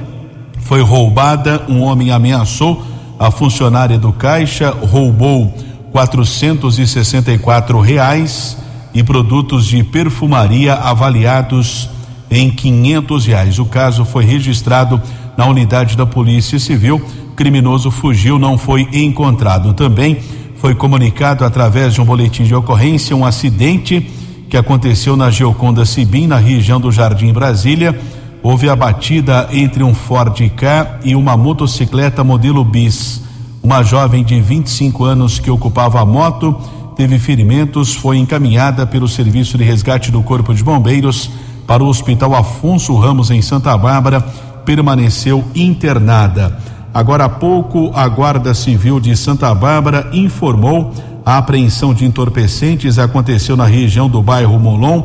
foi 0.61 0.81
roubada, 0.81 1.63
um 1.69 1.81
homem 1.81 2.09
ameaçou 2.09 2.83
A 3.19 3.29
funcionária 3.29 3.99
do 3.99 4.11
Caixa 4.11 4.71
roubou 4.71 5.53
464 5.91 7.79
reais 7.79 8.57
e 8.95 9.03
produtos 9.03 9.67
de 9.67 9.83
perfumaria 9.83 10.73
avaliados 10.73 11.87
em 12.31 12.49
500 12.49 13.25
reais. 13.27 13.59
O 13.59 13.65
caso 13.65 14.05
foi 14.05 14.25
registrado 14.25 14.99
na 15.37 15.45
unidade 15.45 15.95
da 15.95 16.05
Polícia 16.05 16.57
Civil. 16.57 16.99
O 17.31 17.35
criminoso 17.35 17.91
fugiu, 17.91 18.39
não 18.39 18.57
foi 18.57 18.87
encontrado. 18.91 19.73
Também 19.73 20.17
foi 20.59 20.75
comunicado 20.75 21.45
através 21.45 21.93
de 21.93 22.01
um 22.01 22.05
boletim 22.05 22.43
de 22.43 22.53
ocorrência 22.53 23.15
um 23.15 23.25
acidente 23.25 24.11
que 24.49 24.57
aconteceu 24.57 25.15
na 25.15 25.31
Geoconda 25.31 25.85
Sibim, 25.85 26.27
na 26.27 26.37
região 26.37 26.81
do 26.81 26.91
Jardim 26.91 27.31
Brasília. 27.31 27.97
Houve 28.43 28.69
a 28.69 28.75
batida 28.75 29.47
entre 29.53 29.83
um 29.83 29.93
Ford 29.93 30.37
K 30.49 30.99
e 31.03 31.15
uma 31.15 31.37
motocicleta 31.37 32.25
modelo 32.25 32.63
bis. 32.65 33.23
Uma 33.63 33.83
jovem 33.83 34.23
de 34.23 34.39
25 34.41 35.05
anos 35.05 35.39
que 35.39 35.49
ocupava 35.49 36.01
a 36.01 36.05
moto 36.05 36.53
teve 36.95 37.17
ferimentos, 37.17 37.95
foi 37.95 38.17
encaminhada 38.17 38.85
pelo 38.85 39.07
Serviço 39.07 39.57
de 39.57 39.63
Resgate 39.63 40.11
do 40.11 40.21
Corpo 40.21 40.53
de 40.53 40.61
Bombeiros 40.61 41.31
para 41.65 41.81
o 41.81 41.87
Hospital 41.87 42.35
Afonso 42.35 42.93
Ramos, 42.97 43.31
em 43.31 43.41
Santa 43.41 43.77
Bárbara, 43.77 44.19
permaneceu 44.65 45.41
internada. 45.55 46.59
Agora 46.99 47.23
há 47.23 47.29
pouco, 47.29 47.91
a 47.95 48.05
Guarda 48.09 48.53
Civil 48.53 48.99
de 48.99 49.15
Santa 49.15 49.55
Bárbara 49.55 50.09
informou 50.11 50.93
a 51.25 51.37
apreensão 51.37 51.93
de 51.93 52.03
entorpecentes 52.03 52.99
aconteceu 52.99 53.55
na 53.55 53.63
região 53.63 54.09
do 54.09 54.21
bairro 54.21 54.59
Molon. 54.59 55.03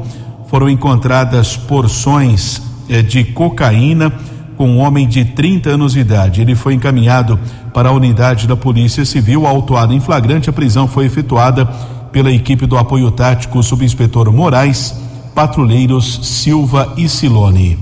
Foram 0.49 0.69
encontradas 0.69 1.57
porções 1.57 2.61
eh, 2.89 3.01
de 3.01 3.23
cocaína 3.23 4.13
com 4.57 4.71
um 4.71 4.81
homem 4.81 5.07
de 5.07 5.25
30 5.25 5.71
anos 5.71 5.93
de 5.93 6.01
idade. 6.01 6.41
Ele 6.41 6.57
foi 6.57 6.75
encaminhado 6.75 7.39
para 7.73 7.91
a 7.91 7.93
unidade 7.93 8.49
da 8.49 8.57
Polícia 8.57 9.05
Civil, 9.05 9.47
autuado 9.47 9.95
em 9.95 10.01
flagrante. 10.01 10.51
A 10.51 10.53
prisão 10.53 10.89
foi 10.89 11.05
efetuada 11.05 11.65
pela 12.11 12.33
equipe 12.33 12.67
do 12.67 12.77
apoio 12.77 13.13
tático 13.13 13.63
subinspetor 13.63 14.33
Moraes, 14.33 14.97
patrulheiros 15.33 16.27
Silva 16.27 16.93
e 16.97 17.09
Silone. 17.09 17.79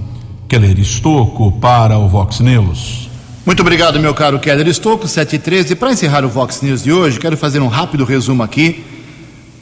Keller 0.46 0.78
Estocco 0.78 1.50
para 1.52 1.96
o 1.96 2.10
Vox 2.10 2.40
News. 2.40 3.11
Muito 3.44 3.60
obrigado, 3.60 3.98
meu 3.98 4.14
caro 4.14 4.38
Keller 4.38 4.68
Estocco, 4.68 5.08
7 5.08 5.34
e 5.34 5.38
13. 5.40 5.74
Para 5.74 5.90
encerrar 5.90 6.24
o 6.24 6.28
Vox 6.28 6.62
News 6.62 6.80
de 6.80 6.92
hoje, 6.92 7.18
quero 7.18 7.36
fazer 7.36 7.58
um 7.58 7.66
rápido 7.66 8.04
resumo 8.04 8.40
aqui, 8.40 8.84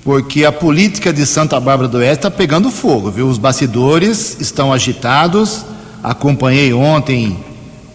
porque 0.04 0.44
a 0.44 0.52
política 0.52 1.10
de 1.10 1.24
Santa 1.24 1.58
Bárbara 1.58 1.88
do 1.88 1.96
Oeste 1.96 2.16
está 2.18 2.30
pegando 2.30 2.70
fogo, 2.70 3.10
viu? 3.10 3.26
Os 3.26 3.38
bastidores 3.38 4.36
estão 4.38 4.70
agitados. 4.70 5.64
Acompanhei 6.02 6.74
ontem 6.74 7.38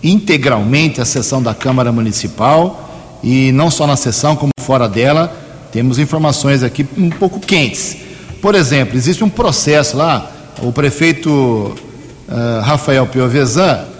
integralmente 0.03 0.99
a 0.99 1.05
sessão 1.05 1.39
da 1.39 1.53
Câmara 1.53 1.91
Municipal 1.91 3.19
e 3.23 3.51
não 3.51 3.69
só 3.69 3.85
na 3.85 3.95
sessão, 3.95 4.35
como 4.35 4.51
fora 4.59 4.89
dela, 4.89 5.31
temos 5.71 5.99
informações 5.99 6.63
aqui 6.63 6.83
um 6.97 7.11
pouco 7.11 7.39
quentes. 7.39 7.95
Por 8.41 8.55
exemplo, 8.55 8.97
existe 8.97 9.23
um 9.23 9.29
processo 9.29 9.97
lá, 9.97 10.31
o 10.63 10.71
prefeito 10.71 11.29
uh, 11.29 12.61
Rafael 12.63 13.05
Piovesan 13.05 13.93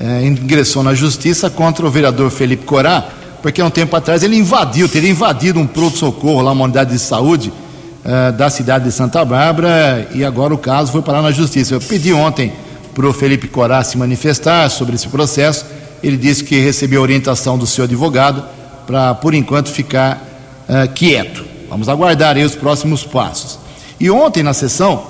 uh, 0.00 0.24
ingressou 0.24 0.82
na 0.82 0.94
justiça 0.94 1.50
contra 1.50 1.86
o 1.86 1.90
vereador 1.90 2.30
Felipe 2.30 2.64
Corá, 2.64 3.04
porque 3.42 3.60
há 3.60 3.66
um 3.66 3.70
tempo 3.70 3.94
atrás 3.94 4.22
ele 4.22 4.36
invadiu, 4.36 4.88
teria 4.88 5.10
invadido 5.10 5.60
um 5.60 5.66
pronto-socorro 5.66 6.40
lá, 6.42 6.52
uma 6.52 6.64
unidade 6.64 6.90
de 6.90 6.98
saúde 6.98 7.52
uh, 8.04 8.32
da 8.32 8.48
cidade 8.50 8.84
de 8.84 8.92
Santa 8.92 9.24
Bárbara, 9.24 10.08
e 10.14 10.24
agora 10.24 10.54
o 10.54 10.58
caso 10.58 10.92
foi 10.92 11.02
parar 11.02 11.22
na 11.22 11.30
justiça. 11.30 11.74
Eu 11.74 11.80
pedi 11.80 12.12
ontem 12.12 12.52
para 12.94 13.06
o 13.06 13.12
Felipe 13.12 13.48
Corá 13.48 13.84
se 13.84 13.96
manifestar 13.98 14.68
sobre 14.70 14.94
esse 14.94 15.08
processo. 15.08 15.64
Ele 16.02 16.16
disse 16.16 16.42
que 16.42 16.58
recebeu 16.58 17.02
orientação 17.02 17.58
do 17.58 17.66
seu 17.66 17.84
advogado 17.84 18.42
para, 18.86 19.14
por 19.14 19.34
enquanto, 19.34 19.68
ficar 19.68 20.26
uh, 20.68 20.90
quieto. 20.92 21.44
Vamos 21.68 21.88
aguardar 21.88 22.36
aí 22.36 22.44
os 22.44 22.54
próximos 22.54 23.04
passos. 23.04 23.58
E 24.00 24.10
ontem, 24.10 24.42
na 24.42 24.54
sessão, 24.54 25.04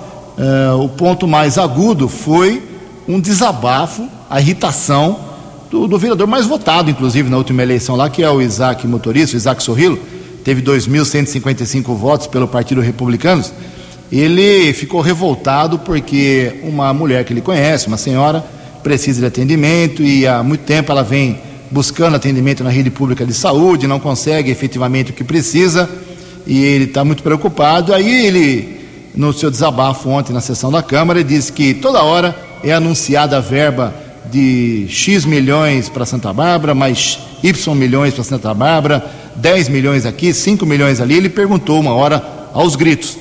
o 0.83 0.89
ponto 0.89 1.27
mais 1.29 1.57
agudo 1.57 2.09
foi 2.09 2.70
um 3.15 3.21
desabafo, 3.21 4.09
a 4.29 4.41
irritação 4.41 5.19
do, 5.71 5.87
do, 5.87 5.99
vereador 5.99 6.27
mais 6.27 6.47
votado, 6.47 6.91
inclusive, 6.91 7.29
na 7.29 7.37
última 7.37 7.63
eleição 7.63 7.97
lá, 7.97 8.09
que 8.09 8.23
é 8.23 8.31
o 8.31 8.41
Isaac 8.41 8.87
Motorista, 8.87 9.37
o 9.37 9.39
Isaac 9.39 9.63
Sorrilo, 9.63 9.99
teve 10.45 10.63
2.155 10.63 11.95
votos 11.95 12.27
pelo 12.27 12.49
Partido 12.49 12.81
Republicano 12.81 13.45
ele 14.11 14.73
ficou 14.73 15.01
revoltado 15.01 15.79
porque 15.79 16.61
uma 16.65 16.93
mulher 16.93 17.25
que 17.25 17.33
ele 17.33 17.41
conhece, 17.41 17.87
uma 17.87 17.97
senhora, 17.97 18.45
precisa 18.83 19.21
de 19.21 19.27
atendimento 19.27 20.03
e 20.03 20.27
há 20.27 20.43
muito 20.43 20.63
tempo 20.63 20.91
ela 20.91 21.05
vem 21.05 21.39
buscando 21.71 22.17
atendimento 22.17 22.65
na 22.65 22.71
rede 22.71 22.91
pública 22.91 23.25
de 23.25 23.33
saúde, 23.33 23.87
não 23.87 24.01
consegue 24.01 24.51
efetivamente 24.51 25.13
o 25.13 25.15
que 25.15 25.23
precisa 25.23 25.89
e 26.45 26.61
ele 26.65 26.87
está 26.87 27.05
muito 27.05 27.23
preocupado. 27.23 27.95
Aí 27.95 28.27
ele, 28.27 28.81
no 29.15 29.33
seu 29.33 29.49
desabafo 29.49 30.09
ontem 30.09 30.33
na 30.33 30.41
sessão 30.41 30.73
da 30.73 30.83
Câmara, 30.83 31.23
disse 31.23 31.53
que 31.53 31.73
toda 31.75 32.03
hora 32.03 32.35
é 32.63 32.73
anunciada 32.73 33.37
a 33.37 33.41
verba 33.41 33.95
de 34.31 34.87
X 34.89 35.25
milhões 35.25 35.89
para 35.89 36.07
Santa 36.07 36.33
Bárbara, 36.33 36.75
mais 36.75 37.19
Y 37.43 37.75
milhões 37.75 38.15
para 38.15 38.25
Santa 38.25 38.55
Bárbara, 38.55 39.05
10 39.37 39.69
milhões 39.69 40.07
aqui, 40.07 40.33
5 40.33 40.65
milhões 40.67 41.01
ali. 41.01 41.15
Ele 41.15 41.29
perguntou 41.29 41.81
uma 41.81 41.95
hora 41.95 42.23
aos 42.53 42.77
gritos 42.77 43.17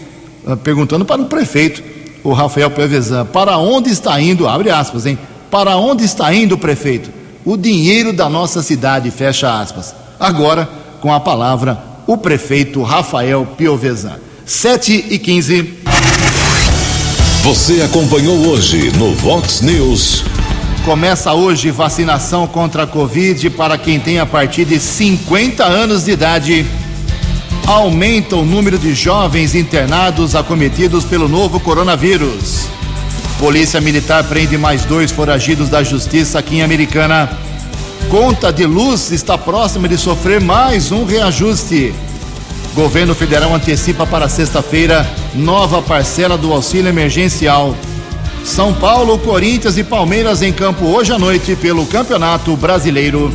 ah, 0.45 0.57
perguntando 0.57 1.05
para 1.05 1.21
o 1.21 1.25
prefeito, 1.25 1.83
o 2.23 2.33
Rafael 2.33 2.69
Pevezan, 2.71 3.25
para 3.25 3.57
onde 3.57 3.89
está 3.89 4.19
indo, 4.19 4.47
abre 4.47 4.69
aspas, 4.69 5.05
hein? 5.05 5.17
Para 5.49 5.77
onde 5.77 6.03
está 6.03 6.33
indo, 6.33 6.57
prefeito? 6.57 7.09
O 7.45 7.55
dinheiro 7.55 8.11
da 8.11 8.29
nossa 8.29 8.61
cidade, 8.61 9.09
fecha 9.11 9.59
aspas. 9.59 9.95
Agora, 10.19 10.67
com 11.01 11.13
a 11.13 11.19
palavra, 11.19 11.81
o 12.05 12.17
prefeito 12.17 12.81
Rafael 12.83 13.47
Piovesan. 13.57 14.17
7 14.45 15.05
e 15.09 15.19
15. 15.19 15.63
Você 17.43 17.81
acompanhou 17.81 18.47
hoje 18.47 18.91
no 18.97 19.15
Vox 19.15 19.61
News. 19.61 20.25
Começa 20.83 21.33
hoje 21.33 21.71
vacinação 21.71 22.45
contra 22.45 22.83
a 22.83 22.87
Covid 22.87 23.49
para 23.51 23.77
quem 23.77 23.97
tem 23.97 24.19
a 24.19 24.25
partir 24.25 24.65
de 24.65 24.77
50 24.77 25.63
anos 25.63 26.03
de 26.03 26.11
idade 26.11 26.65
aumenta 27.65 28.35
o 28.35 28.43
número 28.43 28.77
de 28.77 28.93
jovens 28.93 29.55
internados 29.55 30.35
acometidos 30.35 31.05
pelo 31.05 31.29
novo 31.29 31.59
coronavírus. 31.59 32.67
Polícia 33.39 33.79
Militar 33.79 34.23
prende 34.25 34.57
mais 34.57 34.83
dois 34.83 35.09
foragidos 35.09 35.69
da 35.69 35.81
justiça 35.81 36.39
aqui 36.39 36.55
em 36.57 36.61
Americana. 36.61 37.29
Conta 38.09 38.51
de 38.51 38.65
luz 38.65 39.11
está 39.11 39.37
próxima 39.37 39.87
de 39.87 39.97
sofrer 39.97 40.41
mais 40.41 40.91
um 40.91 41.05
reajuste. 41.05 41.93
Governo 42.73 43.15
federal 43.15 43.53
antecipa 43.53 44.05
para 44.05 44.29
sexta-feira 44.29 45.07
nova 45.33 45.81
parcela 45.81 46.37
do 46.37 46.53
auxílio 46.53 46.89
emergencial. 46.89 47.75
São 48.43 48.73
Paulo, 48.73 49.17
Corinthians 49.19 49.77
e 49.77 49.83
Palmeiras 49.83 50.41
em 50.41 50.51
campo 50.51 50.85
hoje 50.85 51.11
à 51.11 51.19
noite 51.19 51.55
pelo 51.55 51.85
Campeonato 51.85 52.55
Brasileiro. 52.55 53.33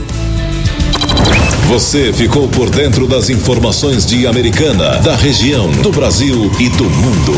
Você 1.68 2.12
ficou 2.12 2.47
por 2.49 2.70
dentro 2.70 3.07
das 3.07 3.30
informações 3.30 4.05
de 4.05 4.26
Americana, 4.26 4.99
da 4.99 5.16
região, 5.16 5.70
do 5.70 5.91
Brasil 5.91 6.51
e 6.61 6.68
do 6.68 6.85
mundo. 6.85 7.32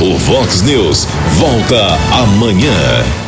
O 0.00 0.16
Vox 0.18 0.62
News 0.62 1.06
volta 1.38 1.98
amanhã. 2.12 3.23